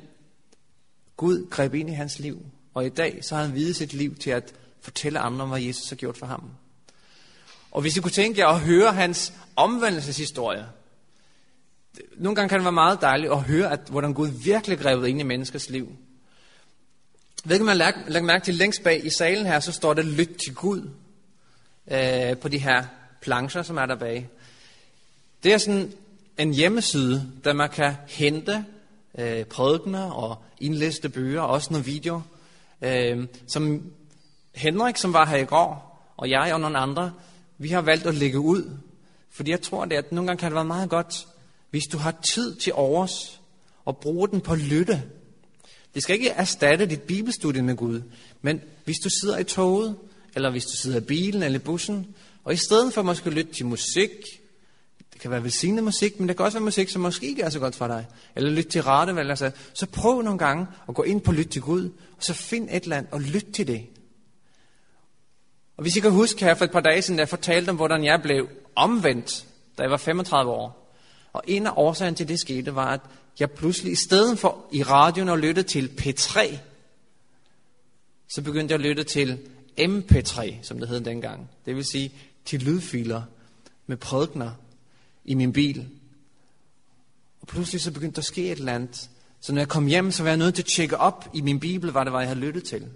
Gud 1.17 1.49
greb 1.49 1.73
ind 1.73 1.89
i 1.89 1.93
hans 1.93 2.19
liv, 2.19 2.45
og 2.73 2.85
i 2.85 2.89
dag 2.89 3.19
så 3.21 3.35
har 3.35 3.43
han 3.43 3.55
videt 3.55 3.75
sit 3.75 3.93
liv 3.93 4.15
til 4.15 4.29
at 4.29 4.53
fortælle 4.81 5.19
andre 5.19 5.43
om, 5.43 5.49
hvad 5.49 5.61
Jesus 5.61 5.89
har 5.89 5.95
gjort 5.95 6.17
for 6.17 6.25
ham. 6.25 6.43
Og 7.71 7.81
hvis 7.81 7.97
I 7.97 8.01
kunne 8.01 8.11
tænke 8.11 8.39
jer 8.39 8.47
at 8.47 8.59
høre 8.59 8.93
hans 8.93 9.33
omvendelseshistorie, 9.55 10.65
nogle 12.17 12.35
gange 12.35 12.49
kan 12.49 12.59
det 12.59 12.65
være 12.65 12.71
meget 12.71 13.01
dejligt 13.01 13.31
at 13.31 13.41
høre, 13.41 13.71
at, 13.71 13.79
hvordan 13.89 14.13
Gud 14.13 14.27
virkelig 14.43 14.79
greb 14.79 15.03
ind 15.03 15.19
i 15.19 15.23
menneskers 15.23 15.69
liv. 15.69 15.95
Ved 17.45 17.55
ikke, 17.55 17.65
man 17.65 17.77
lægger 17.77 18.21
mærke 18.21 18.45
til 18.45 18.55
længst 18.55 18.83
bag 18.83 19.05
i 19.05 19.09
salen 19.09 19.45
her, 19.45 19.59
så 19.59 19.71
står 19.71 19.93
det 19.93 20.05
lyt 20.05 20.35
til 20.45 20.55
Gud 20.55 20.89
øh, 21.91 22.37
på 22.37 22.47
de 22.47 22.57
her 22.57 22.83
plancher, 23.21 23.61
som 23.61 23.77
er 23.77 23.85
der 23.85 23.95
bag. 23.95 24.29
Det 25.43 25.53
er 25.53 25.57
sådan 25.57 25.91
en 26.37 26.53
hjemmeside, 26.53 27.31
der 27.43 27.53
man 27.53 27.69
kan 27.69 27.95
hente 28.07 28.65
øh, 29.17 29.45
prædikener 29.45 30.11
og 30.11 30.43
indlæste 30.59 31.09
bøger, 31.09 31.41
og 31.41 31.49
også 31.49 31.73
nogle 31.73 31.85
video, 31.85 32.21
øh, 32.81 33.27
som 33.47 33.91
Henrik, 34.55 34.97
som 34.97 35.13
var 35.13 35.25
her 35.25 35.37
i 35.37 35.45
går, 35.45 35.99
og 36.17 36.29
jeg 36.29 36.53
og 36.53 36.59
nogle 36.59 36.77
andre, 36.77 37.11
vi 37.57 37.69
har 37.69 37.81
valgt 37.81 38.05
at 38.05 38.15
lægge 38.15 38.39
ud. 38.39 38.77
Fordi 39.31 39.51
jeg 39.51 39.61
tror 39.61 39.85
det, 39.85 39.95
at 39.95 40.11
nogle 40.11 40.27
gange 40.27 40.39
kan 40.39 40.51
det 40.51 40.55
være 40.55 40.65
meget 40.65 40.89
godt, 40.89 41.27
hvis 41.73 41.87
du 41.91 41.97
har 41.97 42.15
tid 42.33 42.55
til 42.55 42.73
overs, 42.73 43.41
og 43.85 43.97
bruger 43.97 44.27
den 44.27 44.41
på 44.41 44.55
lytte. 44.55 45.03
Det 45.93 46.03
skal 46.03 46.15
ikke 46.15 46.29
erstatte 46.29 46.85
dit 46.85 47.01
bibelstudie 47.01 47.61
med 47.61 47.75
Gud, 47.75 48.01
men 48.41 48.61
hvis 48.83 48.97
du 49.03 49.09
sidder 49.21 49.37
i 49.37 49.43
toget, 49.43 49.95
eller 50.35 50.51
hvis 50.51 50.65
du 50.65 50.77
sidder 50.77 50.97
i 50.97 51.03
bilen 51.03 51.43
eller 51.43 51.59
i 51.59 51.63
bussen, 51.63 52.07
og 52.43 52.53
i 52.53 52.57
stedet 52.57 52.93
for 52.93 53.01
at 53.01 53.05
måske 53.05 53.29
lytte 53.29 53.53
til 53.53 53.65
musik, 53.65 54.09
det 55.13 55.21
kan 55.21 55.31
være 55.31 55.43
velsignet 55.43 55.83
musik, 55.83 56.19
men 56.19 56.29
det 56.29 56.37
kan 56.37 56.45
også 56.45 56.57
være 56.57 56.65
musik, 56.65 56.89
som 56.89 57.01
måske 57.01 57.27
ikke 57.27 57.41
er 57.41 57.49
så 57.49 57.59
godt 57.59 57.75
for 57.75 57.87
dig, 57.87 58.05
eller 58.35 58.49
lytte 58.49 58.69
til 58.69 58.83
rette, 58.83 59.19
altså, 59.19 59.51
så 59.73 59.85
prøv 59.85 60.21
nogle 60.21 60.39
gange 60.39 60.67
at 60.89 60.95
gå 60.95 61.03
ind 61.03 61.21
på 61.21 61.31
lyt 61.31 61.47
til 61.47 61.61
Gud, 61.61 61.89
og 62.17 62.23
så 62.23 62.33
find 62.33 62.69
et 62.71 62.83
eller 62.83 62.97
andet 62.97 63.13
og 63.13 63.21
lyt 63.21 63.45
til 63.53 63.67
det. 63.67 63.85
Og 65.77 65.81
hvis 65.81 65.95
I 65.95 65.99
kan 65.99 66.11
huske 66.11 66.45
her 66.45 66.55
for 66.55 66.65
et 66.65 66.71
par 66.71 66.81
dage 66.81 67.01
siden, 67.01 67.17
da 67.17 67.21
jeg 67.21 67.29
fortalte 67.29 67.69
om, 67.69 67.75
hvordan 67.75 68.03
jeg 68.03 68.21
blev 68.21 68.47
omvendt, 68.75 69.45
da 69.77 69.83
jeg 69.83 69.91
var 69.91 69.97
35 69.97 70.51
år. 70.51 70.82
Og 71.33 71.43
en 71.47 71.67
af 71.67 71.73
årsagen 71.75 72.15
til 72.15 72.27
det 72.27 72.39
skete, 72.39 72.75
var, 72.75 72.87
at 72.93 73.01
jeg 73.39 73.51
pludselig, 73.51 73.91
i 73.91 73.95
stedet 73.95 74.39
for 74.39 74.65
i 74.71 74.83
radioen 74.83 75.29
at 75.29 75.39
lytte 75.39 75.63
til 75.63 75.91
P3, 76.01 76.57
så 78.29 78.41
begyndte 78.41 78.71
jeg 78.71 78.79
at 78.79 78.85
lytte 78.85 79.03
til 79.03 79.39
MP3, 79.79 80.55
som 80.61 80.79
det 80.79 80.87
hed 80.89 81.01
dengang. 81.01 81.49
Det 81.65 81.75
vil 81.75 81.85
sige 81.85 82.13
til 82.45 82.61
lydfiler 82.61 83.21
med 83.87 83.97
prædikner 83.97 84.51
i 85.25 85.33
min 85.33 85.53
bil. 85.53 85.87
Og 87.41 87.47
pludselig 87.47 87.81
så 87.81 87.91
begyndte 87.91 88.15
der 88.15 88.21
at 88.21 88.25
ske 88.25 88.51
et 88.51 88.57
eller 88.57 88.73
andet. 88.75 89.09
Så 89.41 89.53
når 89.53 89.61
jeg 89.61 89.67
kom 89.67 89.87
hjem, 89.87 90.11
så 90.11 90.23
var 90.23 90.29
jeg 90.29 90.37
nødt 90.37 90.55
til 90.55 90.61
at 90.61 90.69
tjekke 90.75 90.97
op 90.97 91.29
i 91.33 91.41
min 91.41 91.59
bibel, 91.59 91.91
hvad 91.91 92.05
det 92.05 92.13
var, 92.13 92.19
jeg 92.19 92.29
havde 92.29 92.39
lyttet 92.39 92.63
til. 92.63 92.87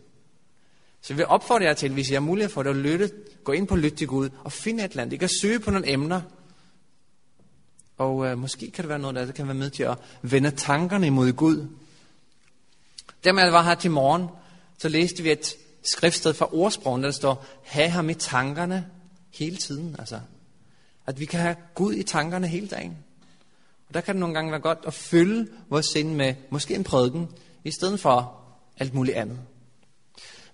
Så 1.01 1.13
jeg 1.13 1.17
vil 1.17 1.25
opfordre 1.25 1.65
jer 1.65 1.73
til, 1.73 1.91
hvis 1.93 2.09
jeg 2.09 2.15
har 2.15 2.25
mulighed 2.25 2.51
for 2.51 2.63
det, 2.63 2.69
at 2.69 2.75
lytte, 2.75 3.11
gå 3.43 3.51
ind 3.51 3.67
på 3.67 3.75
Lyt 3.75 3.93
til 3.93 4.07
Gud 4.07 4.29
og 4.43 4.51
finde 4.51 4.85
et 4.85 4.91
eller 4.91 5.01
andet. 5.01 5.13
I 5.13 5.17
kan 5.17 5.29
søge 5.41 5.59
på 5.59 5.71
nogle 5.71 5.91
emner. 5.91 6.21
Og 7.97 8.25
øh, 8.25 8.37
måske 8.37 8.71
kan 8.71 8.83
det 8.83 8.89
være 8.89 8.99
noget, 8.99 9.27
der 9.27 9.33
kan 9.33 9.47
være 9.47 9.55
med 9.55 9.69
til 9.69 9.83
at 9.83 9.97
vende 10.21 10.51
tankerne 10.51 11.07
imod 11.07 11.31
Gud. 11.31 11.67
Da 13.23 13.33
jeg 13.33 13.53
var 13.53 13.63
her 13.63 13.75
til 13.75 13.91
morgen, 13.91 14.27
så 14.77 14.89
læste 14.89 15.23
vi 15.23 15.31
et 15.31 15.55
skriftsted 15.83 16.33
fra 16.33 16.49
ordsprogen, 16.53 17.03
der 17.03 17.11
står, 17.11 17.45
have 17.63 17.89
ham 17.89 18.09
i 18.09 18.13
tankerne 18.13 18.87
hele 19.33 19.57
tiden. 19.57 19.95
Altså, 19.99 20.19
at 21.07 21.19
vi 21.19 21.25
kan 21.25 21.39
have 21.39 21.55
Gud 21.75 21.93
i 21.93 22.03
tankerne 22.03 22.47
hele 22.47 22.67
dagen. 22.67 22.97
Og 23.87 23.93
der 23.93 24.01
kan 24.01 24.15
det 24.15 24.19
nogle 24.19 24.35
gange 24.35 24.51
være 24.51 24.61
godt 24.61 24.79
at 24.87 24.93
fylde 24.93 25.47
vores 25.69 25.85
sind 25.85 26.15
med 26.15 26.35
måske 26.49 26.75
en 26.75 26.83
prædiken, 26.83 27.29
i 27.63 27.71
stedet 27.71 27.99
for 27.99 28.41
alt 28.77 28.93
muligt 28.93 29.17
andet. 29.17 29.39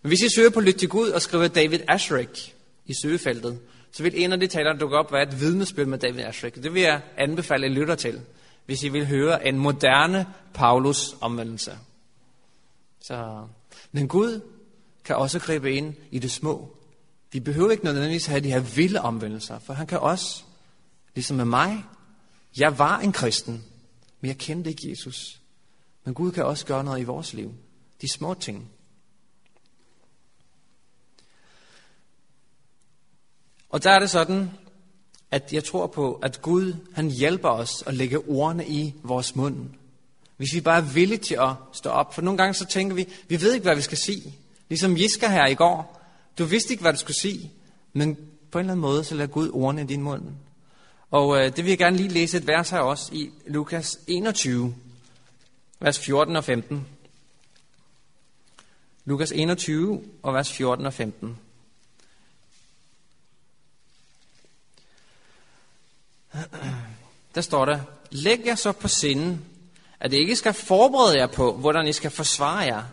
Men 0.01 0.07
hvis 0.07 0.21
I 0.21 0.29
søger 0.35 0.49
på 0.49 0.59
Lyt 0.59 0.75
til 0.75 0.89
Gud 0.89 1.09
og 1.09 1.21
skriver 1.21 1.47
David 1.47 1.79
Asherick 1.87 2.55
i 2.85 2.93
søgefeltet, 3.03 3.59
så 3.93 4.03
vil 4.03 4.23
en 4.23 4.33
af 4.33 4.39
de 4.39 4.47
taler, 4.47 4.71
der 4.71 4.79
dukker 4.79 4.97
op, 4.97 5.11
være 5.11 5.23
et 5.23 5.39
vidnesbyrd 5.39 5.87
med 5.87 5.97
David 5.97 6.23
Ashrick. 6.23 6.55
Det 6.55 6.73
vil 6.73 6.81
jeg 6.81 7.01
anbefale, 7.17 7.65
at 7.65 7.71
I 7.71 7.75
lytter 7.75 7.95
til, 7.95 8.21
hvis 8.65 8.83
I 8.83 8.89
vil 8.89 9.07
høre 9.07 9.47
en 9.47 9.57
moderne 9.57 10.27
Paulus 10.53 11.15
omvendelse. 11.21 11.77
Så, 12.99 13.47
men 13.91 14.07
Gud 14.07 14.41
kan 15.03 15.15
også 15.15 15.39
gribe 15.39 15.73
ind 15.73 15.93
i 16.11 16.19
det 16.19 16.31
små. 16.31 16.77
Vi 17.31 17.39
behøver 17.39 17.71
ikke 17.71 17.83
nødvendigvis 17.83 18.25
have 18.25 18.39
de 18.41 18.51
her 18.51 18.59
vilde 18.59 19.01
omvendelser, 19.01 19.59
for 19.59 19.73
han 19.73 19.87
kan 19.87 19.99
også, 19.99 20.43
ligesom 21.15 21.37
med 21.37 21.45
mig, 21.45 21.83
jeg 22.57 22.79
var 22.79 22.99
en 22.99 23.11
kristen, 23.11 23.63
men 24.21 24.27
jeg 24.27 24.37
kendte 24.37 24.69
ikke 24.69 24.89
Jesus. 24.89 25.41
Men 26.03 26.13
Gud 26.13 26.31
kan 26.31 26.45
også 26.45 26.65
gøre 26.65 26.83
noget 26.83 26.99
i 26.99 27.03
vores 27.03 27.33
liv. 27.33 27.53
De 28.01 28.11
små 28.11 28.33
ting. 28.33 28.71
Og 33.73 33.83
der 33.83 33.91
er 33.91 33.99
det 33.99 34.09
sådan, 34.09 34.51
at 35.31 35.53
jeg 35.53 35.63
tror 35.63 35.87
på, 35.87 36.13
at 36.13 36.41
Gud 36.41 36.73
han 36.93 37.11
hjælper 37.11 37.49
os 37.49 37.83
at 37.87 37.93
lægge 37.93 38.19
ordene 38.19 38.67
i 38.67 38.93
vores 39.03 39.35
mund. 39.35 39.69
Hvis 40.37 40.53
vi 40.53 40.61
bare 40.61 40.77
er 40.77 40.93
villige 40.93 41.17
til 41.17 41.35
at 41.35 41.49
stå 41.71 41.89
op. 41.89 42.13
For 42.13 42.21
nogle 42.21 42.37
gange 42.37 42.53
så 42.53 42.65
tænker 42.65 42.95
vi, 42.95 43.07
vi 43.27 43.41
ved 43.41 43.53
ikke, 43.53 43.63
hvad 43.63 43.75
vi 43.75 43.81
skal 43.81 43.97
sige. 43.97 44.35
Ligesom 44.69 44.97
Jiska 44.97 45.27
her 45.27 45.47
i 45.47 45.53
går. 45.53 46.01
Du 46.37 46.45
vidste 46.45 46.73
ikke, 46.73 46.81
hvad 46.81 46.93
du 46.93 46.99
skulle 46.99 47.17
sige. 47.17 47.51
Men 47.93 48.17
på 48.51 48.57
en 48.57 48.59
eller 48.59 48.71
anden 48.71 48.81
måde, 48.81 49.03
så 49.03 49.15
lader 49.15 49.29
Gud 49.29 49.49
ordene 49.53 49.81
i 49.81 49.85
din 49.85 50.01
mund. 50.01 50.23
Og 51.11 51.37
øh, 51.37 51.55
det 51.55 51.57
vil 51.57 51.69
jeg 51.69 51.77
gerne 51.77 51.97
lige 51.97 52.09
læse 52.09 52.37
et 52.37 52.47
vers 52.47 52.69
her 52.69 52.79
også 52.79 53.13
i 53.13 53.29
Lukas 53.47 53.99
21, 54.07 54.75
vers 55.79 55.99
14 55.99 56.35
og 56.35 56.43
15. 56.43 56.87
Lukas 59.05 59.31
21 59.31 60.03
og 60.23 60.33
vers 60.33 60.51
14 60.51 60.85
og 60.85 60.93
15. 60.93 61.37
Der 67.35 67.41
står 67.41 67.65
der, 67.65 67.79
læg 68.11 68.39
jer 68.45 68.55
så 68.55 68.71
på 68.71 68.87
sinden, 68.87 69.45
at 69.99 70.13
I 70.13 70.17
ikke 70.17 70.35
skal 70.35 70.53
forberede 70.53 71.17
jer 71.17 71.27
på, 71.27 71.53
hvordan 71.53 71.87
I 71.87 71.93
skal 71.93 72.11
forsvare 72.11 72.59
jer. 72.59 72.83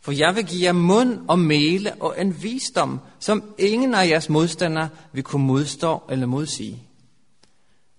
For 0.00 0.12
jeg 0.12 0.36
vil 0.36 0.46
give 0.46 0.64
jer 0.64 0.72
mund 0.72 1.18
og 1.28 1.38
mele 1.38 1.94
og 2.00 2.20
en 2.20 2.42
visdom, 2.42 3.00
som 3.18 3.54
ingen 3.58 3.94
af 3.94 4.08
jeres 4.08 4.28
modstandere 4.28 4.88
vil 5.12 5.24
kunne 5.24 5.46
modstå 5.46 6.02
eller 6.10 6.26
modsige. 6.26 6.82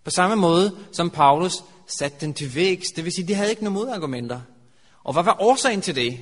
På 0.04 0.10
samme 0.10 0.36
måde 0.36 0.76
som 0.92 1.10
Paulus 1.10 1.64
satte 1.88 2.18
den 2.22 2.34
til 2.34 2.56
vækst, 2.56 2.96
det 2.96 3.06
vil 3.06 3.14
sige, 3.14 3.28
de 3.28 3.34
havde 3.34 3.50
ikke 3.50 3.64
nogen 3.64 3.80
modargumenter. 3.80 4.42
Og 5.04 5.14
hvad 5.14 5.24
var 5.24 5.42
årsagen 5.42 5.82
til 5.82 5.96
det? 5.96 6.20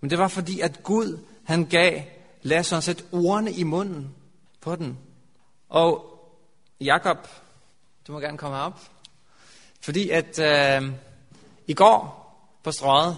Men 0.00 0.10
det 0.10 0.18
var 0.18 0.28
fordi, 0.28 0.60
at 0.60 0.82
Gud, 0.82 1.18
han 1.44 1.64
gav, 1.64 2.02
lad 2.42 2.58
os 2.58 2.84
sætte 2.84 3.04
ordene 3.12 3.52
i 3.52 3.62
munden 3.62 4.14
på 4.60 4.76
den. 4.76 4.98
Og 5.68 6.04
Jakob, 6.80 7.28
du 8.08 8.12
må 8.12 8.20
gerne 8.20 8.38
komme 8.38 8.56
op. 8.56 8.80
Fordi 9.80 10.10
at 10.10 10.38
øh, 10.38 10.92
i 11.66 11.74
går 11.74 12.24
på 12.62 12.72
strøget, 12.72 13.16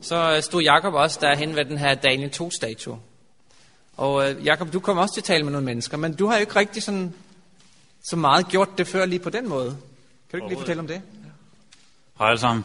så 0.00 0.40
stod 0.40 0.62
Jakob 0.62 0.94
også 0.94 1.18
derhen 1.20 1.56
ved 1.56 1.64
den 1.64 1.78
her 1.78 1.94
Daniel 1.94 2.30
2-statue. 2.34 3.00
Og 3.96 4.30
øh, 4.30 4.44
Jakob, 4.44 4.72
du 4.72 4.80
kom 4.80 4.98
også 4.98 5.14
til 5.14 5.20
at 5.20 5.24
tale 5.24 5.44
med 5.44 5.52
nogle 5.52 5.64
mennesker, 5.64 5.96
men 5.96 6.14
du 6.14 6.26
har 6.26 6.34
jo 6.34 6.40
ikke 6.40 6.56
rigtig 6.56 6.82
sådan, 6.82 7.14
så 8.10 8.16
meget 8.16 8.48
gjort 8.48 8.78
det 8.78 8.86
før 8.86 9.06
lige 9.06 9.20
på 9.20 9.30
den 9.30 9.48
måde. 9.48 9.70
Kan 10.30 10.38
du 10.40 10.44
ikke 10.44 10.48
lige 10.48 10.58
fortælle 10.58 10.80
om 10.80 10.86
det? 10.86 11.02
Hej 12.18 12.28
alle 12.28 12.40
sammen. 12.40 12.64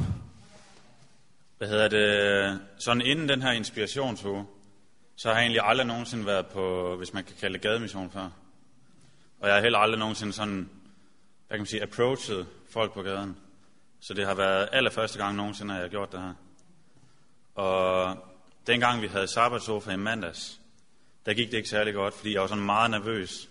Hvad 1.57 1.67
hedder 1.67 1.87
det? 1.87 2.59
Sådan 2.77 3.01
inden 3.01 3.29
den 3.29 3.41
her 3.41 3.51
inspirationsuge, 3.51 4.45
så 5.15 5.27
har 5.27 5.35
jeg 5.35 5.41
egentlig 5.41 5.61
aldrig 5.63 5.87
nogensinde 5.87 6.25
været 6.25 6.45
på, 6.45 6.95
hvis 6.97 7.13
man 7.13 7.23
kan 7.23 7.35
kalde 7.39 7.53
det 7.53 7.61
gademission 7.61 8.11
før. 8.11 8.29
Og 9.39 9.47
jeg 9.47 9.55
har 9.55 9.61
heller 9.61 9.79
aldrig 9.79 9.99
nogensinde 9.99 10.33
sådan, 10.33 10.69
kan 11.53 11.59
man 11.59 11.67
sige, 11.67 11.83
approachet 11.83 12.47
folk 12.69 12.93
på 12.93 13.01
gaden. 13.01 13.37
Så 13.99 14.13
det 14.13 14.25
har 14.25 14.35
været 14.35 14.69
allerførste 14.71 15.17
gang 15.17 15.35
nogensinde, 15.35 15.73
at 15.73 15.77
jeg 15.77 15.83
har 15.83 15.89
gjort 15.89 16.11
det 16.11 16.21
her. 16.21 16.33
Og 17.55 18.17
dengang 18.67 19.01
vi 19.01 19.07
havde 19.07 19.27
sabbatsofa 19.27 19.91
i 19.91 19.95
mandags, 19.95 20.59
der 21.25 21.33
gik 21.33 21.51
det 21.51 21.57
ikke 21.57 21.69
særlig 21.69 21.93
godt, 21.93 22.13
fordi 22.13 22.33
jeg 22.33 22.41
var 22.41 22.47
sådan 22.47 22.65
meget 22.65 22.91
nervøs, 22.91 23.49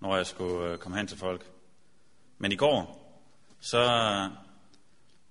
når 0.00 0.16
jeg 0.16 0.26
skulle 0.26 0.72
øh, 0.72 0.78
komme 0.78 0.98
hen 0.98 1.06
til 1.06 1.18
folk. 1.18 1.46
Men 2.38 2.52
i 2.52 2.56
går, 2.56 3.10
så, 3.60 3.82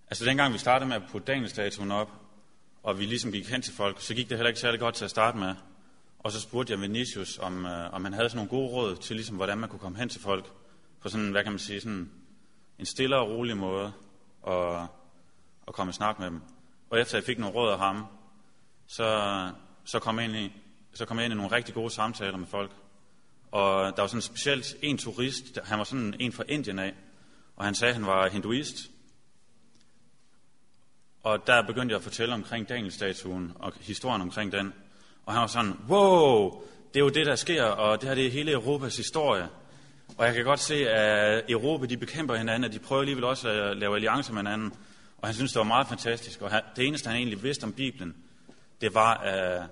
altså 0.10 0.26
dengang 0.26 0.54
vi 0.54 0.58
startede 0.58 0.90
med 0.90 0.96
at 0.96 1.04
putte 1.12 1.34
Daniel-statuen 1.34 1.92
op, 1.92 2.12
og 2.84 3.00
vi 3.00 3.06
ligesom 3.06 3.32
gik 3.32 3.50
hen 3.50 3.62
til 3.62 3.74
folk, 3.74 4.02
så 4.02 4.14
gik 4.14 4.30
det 4.30 4.38
heller 4.38 4.50
ikke 4.50 4.60
særlig 4.60 4.80
godt 4.80 4.96
til 4.96 5.06
at 5.06 5.12
starte 5.12 5.38
med. 5.38 5.56
Og 6.20 6.32
så 6.32 6.42
spurgte 6.42 6.74
jeg 6.74 6.82
Vinicius, 6.82 7.38
om, 7.38 7.66
øh, 7.66 7.94
om 7.94 8.04
han 8.04 8.14
havde 8.14 8.30
sådan 8.30 8.38
nogle 8.38 8.50
gode 8.50 8.70
råd 8.70 8.96
til, 8.96 9.16
ligesom, 9.16 9.36
hvordan 9.36 9.58
man 9.58 9.70
kunne 9.70 9.80
komme 9.80 9.98
hen 9.98 10.10
til 10.10 10.22
folk 10.22 10.54
på 11.02 11.10
sådan, 11.10 11.32
hvad 11.32 11.44
kan 11.44 11.52
man 11.52 11.60
sige, 11.60 11.82
sådan 11.82 12.12
en 12.80 12.86
stille 12.86 13.18
og 13.18 13.30
rolig 13.30 13.58
måde 13.58 13.94
at, 14.48 14.82
at 15.68 15.74
komme 15.74 15.90
i 15.90 15.94
snak 15.94 16.20
med 16.20 16.28
dem. 16.28 16.42
Og 16.90 17.00
efter 17.00 17.18
jeg 17.18 17.26
fik 17.26 17.40
nogle 17.40 17.56
råd 17.56 17.72
af 17.72 17.80
ham, 17.80 18.06
så, 18.88 19.52
så, 19.86 20.00
kom 20.00 20.20
jeg 20.20 20.26
ind 20.26 20.36
i, 20.36 20.54
så 20.94 21.06
kom 21.06 21.18
jeg 21.18 21.26
ind 21.26 21.34
i 21.34 21.38
nogle 21.38 21.52
rigtig 21.52 21.74
gode 21.74 21.90
samtaler 21.90 22.38
med 22.38 22.48
folk. 22.48 22.72
Og 23.52 23.96
der 23.96 24.02
var 24.02 24.08
sådan 24.08 24.22
specielt 24.22 24.76
en 24.82 24.98
turist, 24.98 25.60
han 25.64 25.78
var 25.78 25.84
sådan 25.84 26.16
en 26.20 26.32
fra 26.32 26.44
Indien 26.48 26.80
af, 26.80 26.94
og 27.56 27.66
han 27.66 27.76
sagde, 27.76 27.90
at 27.90 27.96
han 27.96 28.06
var 28.06 28.30
hinduist. 28.30 28.76
Og 31.24 31.48
der 31.48 31.68
begyndte 31.68 31.94
jeg 31.94 31.98
at 31.98 32.04
fortælle 32.04 32.34
omkring 32.34 32.70
Daniel-statuen 32.70 33.52
og 33.56 33.74
historien 33.82 34.22
omkring 34.22 34.52
den. 34.52 34.74
Og 35.26 35.34
han 35.34 35.42
var 35.42 35.48
sådan, 35.48 35.74
wow, 35.90 36.62
det 36.94 37.00
er 37.00 37.04
jo 37.04 37.10
det, 37.10 37.26
der 37.26 37.36
sker, 37.36 37.64
og 37.64 38.02
det 38.02 38.10
her 38.10 38.16
det 38.16 38.26
er 38.26 38.32
hele 38.32 38.52
Europas 38.52 38.98
historie. 38.98 39.50
Og 40.18 40.26
jeg 40.26 40.36
kan 40.36 40.44
godt 40.44 40.60
se, 40.60 40.90
at 40.90 41.44
Europa 41.50 41.86
de 41.86 41.98
bekæmper 41.98 42.36
hinanden, 42.36 42.64
og 42.64 42.74
de 42.74 42.80
prøver 42.80 43.02
alligevel 43.02 43.24
også 43.24 43.50
at 43.50 43.78
lave 43.78 43.96
alliancer 43.96 44.34
med 44.34 44.40
hinanden. 44.40 44.74
Og 45.18 45.28
han 45.28 45.36
synes, 45.36 45.52
det 45.52 45.60
var 45.60 45.66
meget 45.66 45.88
fantastisk. 45.88 46.42
Og 46.42 46.52
han, 46.52 46.62
det 46.76 46.88
eneste, 46.88 47.08
han 47.10 47.18
egentlig 47.18 47.44
vidste 47.44 47.64
om 47.64 47.74
Bibelen, 47.74 48.16
det 48.82 48.94
var, 48.94 49.14
at 49.14 49.64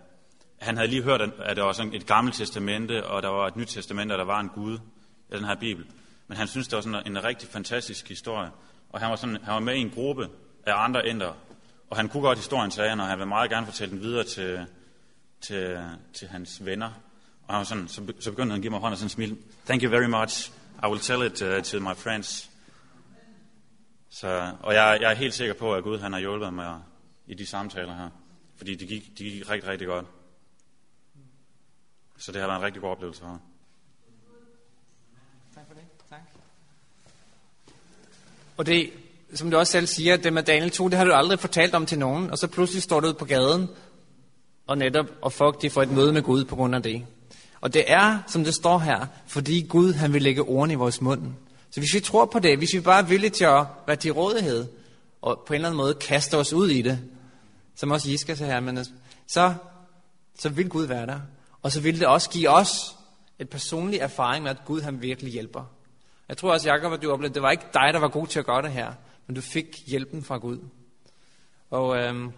han 0.60 0.78
havde 0.78 0.90
lige 0.90 1.04
hørt, 1.04 1.22
at 1.22 1.58
der 1.58 1.64
var 1.64 1.72
sådan 1.72 1.94
et 1.94 2.06
gammelt 2.06 2.36
testamente, 2.36 3.06
og 3.08 3.24
der 3.24 3.30
var 3.30 3.48
et 3.48 3.56
nyt 3.56 3.68
testamente, 3.68 4.14
og 4.14 4.18
der 4.18 4.26
var 4.26 4.40
en 4.40 4.50
Gud 4.50 4.78
i 5.32 5.36
den 5.36 5.46
her 5.46 5.56
Bibel. 5.56 5.86
Men 6.28 6.38
han 6.38 6.48
synes, 6.48 6.68
det 6.68 6.76
var 6.76 6.82
sådan 6.82 7.08
en 7.08 7.24
rigtig 7.24 7.50
fantastisk 7.50 8.10
historie. 8.10 8.50
Og 8.90 9.00
han 9.00 9.10
var, 9.10 9.16
sådan, 9.16 9.38
han 9.44 9.54
var 9.54 9.60
med 9.60 9.76
i 9.76 9.80
en 9.80 9.90
gruppe 9.90 10.30
af 10.66 10.74
andre 10.76 11.08
ændre. 11.08 11.34
Og 11.90 11.98
han 11.98 12.10
kunne 12.10 12.24
godt 12.24 12.38
historien, 12.38 12.72
sagde 12.72 12.90
han, 12.90 13.00
og 13.00 13.08
han 13.08 13.18
ville 13.18 13.30
meget 13.30 13.50
gerne 13.50 13.66
fortælle 13.66 13.92
den 13.92 14.02
videre 14.02 14.24
til, 14.24 14.66
til, 15.42 15.80
til 16.14 16.28
hans 16.28 16.66
venner. 16.66 16.92
Og 17.48 17.54
han 17.54 17.58
var 17.58 17.64
sådan, 17.64 17.88
så, 17.88 18.14
så 18.20 18.32
begyndte 18.32 18.52
han 18.52 18.60
at 18.60 18.62
give 18.62 18.72
mig 18.72 18.80
hånden 18.80 18.94
og 18.94 18.98
sådan 18.98 19.10
smil. 19.10 19.38
Thank 19.66 19.84
you 19.84 19.92
very 19.92 20.06
much. 20.06 20.52
I 20.84 20.88
will 20.88 21.02
tell 21.02 21.24
it 21.24 21.42
uh, 21.42 21.64
to 21.64 21.80
my 21.80 21.96
friends. 21.96 22.50
Så, 24.10 24.52
og 24.60 24.74
jeg, 24.74 24.98
jeg 25.02 25.12
er 25.12 25.16
helt 25.16 25.34
sikker 25.34 25.54
på, 25.54 25.74
at 25.74 25.84
Gud 25.84 26.00
han 26.00 26.14
har 26.14 26.20
hjulpet 26.20 26.54
mig 26.54 26.82
i 27.28 27.34
de 27.34 27.46
samtaler 27.46 27.96
her. 27.96 28.10
Fordi 28.58 28.76
det 28.76 28.88
gik, 28.88 29.18
de 29.18 29.24
gik 29.24 29.50
rigtig, 29.50 29.70
rigtig 29.70 29.88
godt. 29.88 30.06
Så 32.18 32.32
det 32.32 32.42
har 32.42 32.48
været 32.48 32.60
en 32.60 32.66
rigtig 32.66 32.82
god 32.82 32.90
oplevelse 32.90 33.22
for 33.22 33.28
mig. 33.28 33.40
Tak 35.56 35.64
for 35.68 35.74
det. 35.74 35.84
Tak. 36.10 36.20
Og 38.58 38.66
det, 38.66 38.94
som 39.34 39.52
du 39.52 39.58
også 39.58 39.72
selv 39.72 39.88
siger, 39.88 40.18
det 40.18 40.34
med 40.34 40.44
Daniel 40.44 40.72
2, 40.72 40.88
det 40.88 40.98
har 40.98 41.06
du 41.06 41.14
aldrig 41.14 41.40
fortalt 41.40 41.76
om 41.76 41.86
til 41.86 42.00
nogen, 42.00 42.30
og 42.32 42.38
så 42.38 42.48
pludselig 42.48 42.84
står 42.84 43.00
du 43.00 43.08
ud 43.08 43.14
på 43.14 43.26
gaden, 43.26 43.70
og 44.68 44.78
netop, 44.78 45.06
og 45.22 45.34
folk 45.34 45.62
de 45.62 45.70
får 45.70 45.82
et 45.82 45.92
møde 45.92 46.14
med 46.14 46.22
Gud 46.22 46.46
på 46.46 46.56
grund 46.56 46.76
af 46.76 46.84
det. 46.84 47.06
Og 47.66 47.74
det 47.74 47.84
er, 47.88 48.20
som 48.28 48.44
det 48.44 48.56
står 48.56 48.80
her, 48.80 49.06
fordi 49.28 49.62
Gud 49.70 49.94
han 49.94 50.14
vil 50.14 50.22
lægge 50.22 50.42
ordene 50.42 50.74
i 50.74 50.76
vores 50.76 51.02
mund. 51.02 51.22
Så 51.72 51.80
hvis 51.80 51.94
vi 51.94 52.00
tror 52.00 52.26
på 52.26 52.40
det, 52.40 52.58
hvis 52.58 52.74
vi 52.74 52.80
bare 52.80 53.00
er 53.00 53.06
villige 53.06 53.30
til 53.30 53.46
at 53.46 53.66
være 53.88 53.96
til 53.96 54.12
rådighed, 54.12 54.68
og 55.22 55.44
på 55.48 55.54
en 55.54 55.56
eller 55.56 55.68
anden 55.68 55.78
måde 55.78 55.94
kaste 55.94 56.38
os 56.38 56.54
ud 56.54 56.70
i 56.70 56.82
det, 56.82 57.00
som 57.76 57.92
også 57.92 58.10
Jiska 58.10 58.36
sagde 58.36 58.52
her, 58.52 58.60
men 58.60 58.86
så, 59.28 59.54
så 60.40 60.50
vil 60.50 60.70
Gud 60.70 60.86
være 60.86 61.06
der. 61.06 61.20
Og 61.62 61.72
så 61.72 61.82
vil 61.82 62.00
det 62.00 62.08
også 62.08 62.30
give 62.30 62.50
os 62.50 62.96
et 63.40 63.50
personlig 63.50 64.00
erfaring 64.00 64.44
med, 64.44 64.52
at 64.52 64.66
Gud 64.66 64.82
han 64.82 65.02
virkelig 65.02 65.32
hjælper. 65.32 65.64
Jeg 66.30 66.38
tror 66.38 66.54
også, 66.54 66.70
Jacob, 66.70 66.94
at 66.94 67.02
du 67.02 67.12
oplevede, 67.12 67.32
at 67.32 67.36
det 67.36 67.44
var 67.44 67.52
ikke 67.52 67.66
dig, 67.74 67.90
der 67.94 68.00
var 68.00 68.08
god 68.08 68.28
til 68.28 68.40
at 68.40 68.46
gøre 68.46 68.62
det 68.62 68.72
her, 68.72 68.94
men 69.28 69.36
du 69.36 69.42
fik 69.42 69.84
hjælpen 69.88 70.24
fra 70.24 70.38
Gud. 70.38 70.60
Og 71.70 71.98
øhm, 71.98 72.32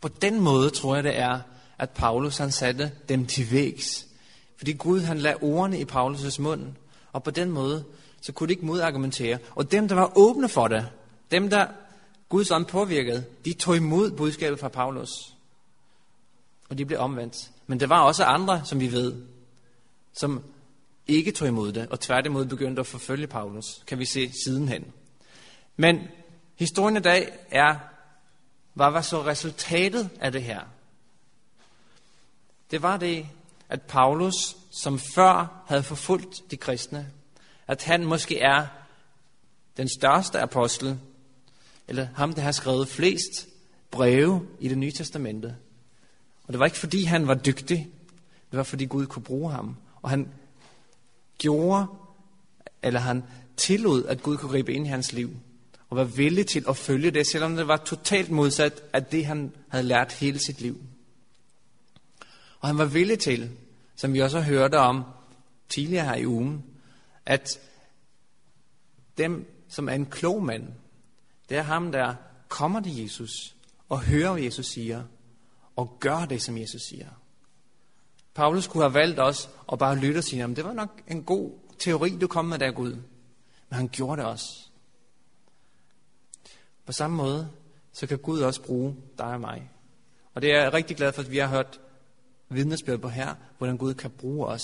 på 0.00 0.08
den 0.08 0.40
måde 0.40 0.70
tror 0.70 0.94
jeg, 0.94 1.04
det 1.04 1.18
er, 1.18 1.40
at 1.78 1.90
Paulus 1.90 2.38
han 2.38 2.52
satte 2.52 2.92
dem 3.08 3.26
til 3.26 3.52
vægs. 3.52 4.09
Fordi 4.60 4.72
Gud 4.72 5.00
han 5.00 5.18
lagde 5.18 5.36
ordene 5.42 5.80
i 5.80 5.84
Paulus' 5.84 6.42
mund, 6.42 6.66
og 7.12 7.22
på 7.22 7.30
den 7.30 7.50
måde, 7.50 7.84
så 8.20 8.32
kunne 8.32 8.46
de 8.46 8.52
ikke 8.52 8.66
modargumentere. 8.66 9.38
Og 9.54 9.72
dem, 9.72 9.88
der 9.88 9.94
var 9.94 10.12
åbne 10.16 10.48
for 10.48 10.68
det, 10.68 10.88
dem, 11.30 11.50
der 11.50 11.66
Guds 12.28 12.50
ånd 12.50 12.66
påvirkede, 12.66 13.24
de 13.44 13.52
tog 13.52 13.76
imod 13.76 14.10
budskabet 14.10 14.60
fra 14.60 14.68
Paulus. 14.68 15.10
Og 16.68 16.78
de 16.78 16.86
blev 16.86 16.98
omvendt. 16.98 17.50
Men 17.66 17.80
der 17.80 17.86
var 17.86 18.00
også 18.00 18.24
andre, 18.24 18.62
som 18.64 18.80
vi 18.80 18.92
ved, 18.92 19.22
som 20.12 20.42
ikke 21.06 21.32
tog 21.32 21.48
imod 21.48 21.72
det, 21.72 21.88
og 21.88 22.00
tværtimod 22.00 22.46
begyndte 22.46 22.80
at 22.80 22.86
forfølge 22.86 23.26
Paulus, 23.26 23.82
kan 23.86 23.98
vi 23.98 24.04
se 24.04 24.32
sidenhen. 24.44 24.92
Men 25.76 25.98
historien 26.56 26.96
i 26.96 27.00
dag 27.00 27.32
er, 27.50 27.76
hvad 28.74 28.90
var 28.90 29.00
så 29.00 29.26
resultatet 29.26 30.10
af 30.20 30.32
det 30.32 30.42
her? 30.42 30.60
Det 32.70 32.82
var 32.82 32.96
det, 32.96 33.26
at 33.70 33.82
Paulus, 33.82 34.56
som 34.70 34.98
før 34.98 35.64
havde 35.66 35.82
forfulgt 35.82 36.50
de 36.50 36.56
kristne, 36.56 37.06
at 37.66 37.82
han 37.82 38.04
måske 38.04 38.40
er 38.40 38.66
den 39.76 39.88
største 39.88 40.40
apostel, 40.40 40.98
eller 41.88 42.08
ham, 42.14 42.32
der 42.32 42.42
har 42.42 42.52
skrevet 42.52 42.88
flest 42.88 43.48
breve 43.90 44.46
i 44.60 44.68
det 44.68 44.78
nye 44.78 44.92
testamente. 44.92 45.56
Og 46.46 46.52
det 46.52 46.58
var 46.58 46.64
ikke 46.64 46.78
fordi, 46.78 47.04
han 47.04 47.26
var 47.26 47.34
dygtig, 47.34 47.88
det 48.50 48.56
var 48.56 48.62
fordi 48.62 48.84
Gud 48.84 49.06
kunne 49.06 49.22
bruge 49.22 49.52
ham. 49.52 49.76
Og 50.02 50.10
han 50.10 50.28
gjorde, 51.38 51.86
eller 52.82 53.00
han 53.00 53.24
tillod, 53.56 54.04
at 54.04 54.22
Gud 54.22 54.36
kunne 54.36 54.50
gribe 54.50 54.72
ind 54.72 54.86
i 54.86 54.88
hans 54.88 55.12
liv. 55.12 55.30
Og 55.90 55.96
var 55.96 56.04
villig 56.04 56.46
til 56.46 56.64
at 56.68 56.76
følge 56.76 57.10
det, 57.10 57.26
selvom 57.26 57.56
det 57.56 57.68
var 57.68 57.76
totalt 57.76 58.30
modsat 58.30 58.82
af 58.92 59.04
det, 59.04 59.26
han 59.26 59.52
havde 59.68 59.84
lært 59.84 60.12
hele 60.12 60.38
sit 60.38 60.60
liv. 60.60 60.80
Og 62.60 62.68
han 62.68 62.78
var 62.78 62.84
villig 62.84 63.18
til, 63.18 63.50
som 63.96 64.12
vi 64.12 64.18
også 64.18 64.40
hørte 64.40 64.78
om 64.78 65.04
tidligere 65.68 66.04
her 66.04 66.14
i 66.14 66.26
ugen, 66.26 66.64
at 67.26 67.60
dem, 69.18 69.64
som 69.68 69.88
er 69.88 69.92
en 69.92 70.06
klog 70.06 70.44
mand, 70.44 70.68
det 71.48 71.56
er 71.56 71.62
ham, 71.62 71.92
der 71.92 72.14
kommer 72.48 72.80
til 72.80 73.02
Jesus 73.02 73.56
og 73.88 74.00
hører, 74.00 74.32
hvad 74.32 74.42
Jesus 74.42 74.66
siger, 74.66 75.04
og 75.76 75.96
gør 76.00 76.24
det, 76.24 76.42
som 76.42 76.58
Jesus 76.58 76.82
siger. 76.82 77.08
Paulus 78.34 78.66
kunne 78.66 78.82
have 78.82 78.94
valgt 78.94 79.20
os 79.20 79.50
at 79.72 79.78
bare 79.78 79.96
lytte 79.96 80.18
og 80.18 80.24
sige, 80.24 80.46
det 80.46 80.64
var 80.64 80.72
nok 80.72 81.02
en 81.08 81.22
god 81.24 81.50
teori, 81.78 82.18
du 82.20 82.26
kom 82.26 82.44
med 82.44 82.58
der, 82.58 82.70
Gud. 82.70 82.92
Men 83.68 83.76
han 83.76 83.88
gjorde 83.88 84.22
det 84.22 84.30
også. 84.30 84.68
På 86.86 86.92
samme 86.92 87.16
måde, 87.16 87.50
så 87.92 88.06
kan 88.06 88.18
Gud 88.18 88.40
også 88.40 88.62
bruge 88.62 88.96
dig 89.18 89.26
og 89.26 89.40
mig. 89.40 89.70
Og 90.34 90.42
det 90.42 90.54
er 90.54 90.62
jeg 90.62 90.72
rigtig 90.72 90.96
glad 90.96 91.12
for, 91.12 91.22
at 91.22 91.30
vi 91.30 91.38
har 91.38 91.46
hørt 91.46 91.80
vidnesbyrd 92.50 92.98
på 92.98 93.08
her, 93.08 93.34
hvordan 93.58 93.76
Gud 93.76 93.94
kan 93.94 94.10
bruge 94.10 94.46
os. 94.46 94.62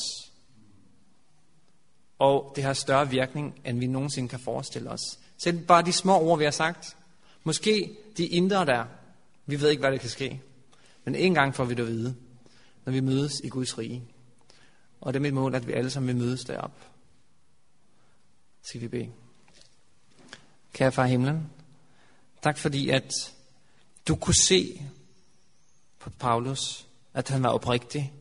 Og 2.18 2.52
det 2.56 2.64
har 2.64 2.72
større 2.72 3.10
virkning, 3.10 3.60
end 3.64 3.78
vi 3.78 3.86
nogensinde 3.86 4.28
kan 4.28 4.40
forestille 4.40 4.90
os. 4.90 5.18
Selv 5.38 5.66
bare 5.66 5.82
de 5.82 5.92
små 5.92 6.20
ord, 6.20 6.38
vi 6.38 6.44
har 6.44 6.50
sagt. 6.50 6.96
Måske 7.44 7.96
de 8.16 8.26
indre 8.26 8.66
der. 8.66 8.84
Vi 9.46 9.60
ved 9.60 9.70
ikke, 9.70 9.80
hvad 9.80 9.92
der 9.92 9.98
kan 9.98 10.10
ske. 10.10 10.40
Men 11.04 11.14
en 11.14 11.34
gang 11.34 11.54
får 11.54 11.64
vi 11.64 11.74
det 11.74 11.82
at 11.82 11.88
vide, 11.88 12.16
når 12.84 12.92
vi 12.92 13.00
mødes 13.00 13.40
i 13.44 13.48
Guds 13.48 13.78
rige. 13.78 14.02
Og 15.00 15.12
det 15.12 15.18
er 15.18 15.22
mit 15.22 15.34
mål, 15.34 15.54
at 15.54 15.66
vi 15.66 15.72
alle 15.72 15.90
sammen 15.90 16.08
vil 16.08 16.24
mødes 16.24 16.44
derop. 16.44 16.72
Skal 18.62 18.80
vi 18.80 18.88
bede. 18.88 19.08
Kære 20.72 20.92
far 20.92 21.06
himlen, 21.06 21.50
tak 22.42 22.58
fordi, 22.58 22.90
at 22.90 23.12
du 24.08 24.16
kunne 24.16 24.34
se 24.34 24.82
på 25.98 26.10
Paulus, 26.10 26.86
at 27.16 27.28
han 27.28 27.42
var 27.42 27.48
oprigtig. 27.48 28.12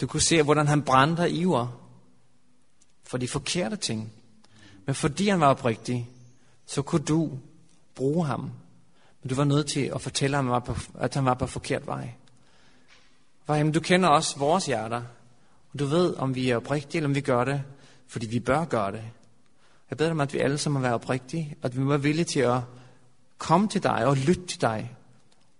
Du 0.00 0.06
kunne 0.06 0.20
se, 0.20 0.42
hvordan 0.42 0.66
han 0.66 0.82
brændte 0.82 1.22
af 1.22 1.28
iver 1.30 1.66
for 3.02 3.18
de 3.18 3.28
forkerte 3.28 3.76
ting. 3.76 4.12
Men 4.86 4.94
fordi 4.94 5.28
han 5.28 5.40
var 5.40 5.46
oprigtig, 5.46 6.10
så 6.66 6.82
kunne 6.82 7.04
du 7.04 7.38
bruge 7.94 8.26
ham. 8.26 8.40
Men 9.22 9.28
du 9.28 9.34
var 9.34 9.44
nødt 9.44 9.66
til 9.66 9.80
at 9.94 10.00
fortælle 10.00 10.36
ham, 10.36 10.62
at 10.98 11.14
han 11.14 11.24
var 11.24 11.34
på 11.34 11.46
forkert 11.46 11.86
vej. 11.86 12.14
Far, 13.44 13.62
du 13.62 13.80
kender 13.80 14.08
også 14.08 14.38
vores 14.38 14.66
hjerter. 14.66 15.02
Og 15.72 15.78
du 15.78 15.84
ved, 15.84 16.16
om 16.16 16.34
vi 16.34 16.50
er 16.50 16.56
oprigtige, 16.56 16.98
eller 16.98 17.08
om 17.08 17.14
vi 17.14 17.20
gør 17.20 17.44
det, 17.44 17.62
fordi 18.06 18.26
vi 18.26 18.40
bør 18.40 18.64
gøre 18.64 18.92
det. 18.92 19.04
Jeg 19.90 19.98
beder 19.98 20.08
dig 20.08 20.14
om, 20.14 20.20
at 20.20 20.32
vi 20.32 20.38
alle 20.38 20.58
sammen 20.58 20.82
må 20.82 20.88
være 20.88 20.94
oprigtige, 20.94 21.56
at 21.62 21.76
vi 21.76 21.80
må 21.82 21.88
være 21.88 22.02
villige 22.02 22.24
til 22.24 22.40
at 22.40 22.60
komme 23.38 23.68
til 23.68 23.82
dig 23.82 24.06
og 24.06 24.16
lytte 24.16 24.46
til 24.46 24.60
dig. 24.60 24.96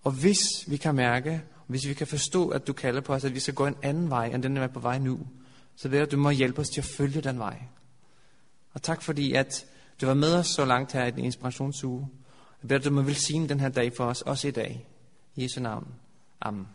Og 0.05 0.13
hvis 0.13 0.39
vi 0.67 0.77
kan 0.77 0.95
mærke, 0.95 1.43
hvis 1.71 1.87
vi 1.87 1.95
kan 1.95 2.07
forstå, 2.07 2.49
at 2.49 2.67
du 2.67 2.73
kalder 2.73 3.01
på 3.01 3.15
os, 3.15 3.25
at 3.25 3.35
vi 3.35 3.41
skal 3.41 3.55
gå 3.55 3.67
en 3.67 3.77
anden 3.83 4.11
vej, 4.11 4.27
end 4.27 4.43
den 4.43 4.57
der 4.57 4.63
er 4.63 4.67
på 4.67 4.81
vej 4.81 4.99
nu, 4.99 5.21
så 5.77 5.89
ved 5.89 5.99
du, 5.99 6.05
at 6.05 6.13
du 6.13 6.17
må 6.17 6.31
hjælpe 6.31 6.61
os 6.61 6.69
til 6.69 6.81
at 6.81 6.85
følge 6.85 7.21
den 7.21 7.39
vej. 7.39 7.63
Og 8.73 8.83
tak 8.83 9.03
fordi, 9.03 9.33
at 9.33 9.67
du 10.01 10.07
var 10.07 10.15
med 10.15 10.35
os 10.35 10.47
så 10.47 10.65
langt 10.65 10.93
her 10.93 11.07
i 11.07 11.11
den 11.11 11.25
inspirationsuge. 11.25 12.09
Jeg 12.63 12.69
beder, 12.69 12.79
at 12.79 12.85
du 12.85 12.91
må 12.91 13.03
velsigne 13.03 13.49
den 13.49 13.61
her 13.61 13.69
dag 13.69 13.93
for 13.97 14.05
os, 14.05 14.23
også 14.23 14.49
i 14.49 14.51
dag. 14.51 14.87
I 15.37 15.43
Jesu 15.43 15.61
navn. 15.61 15.87
Amen. 16.41 16.67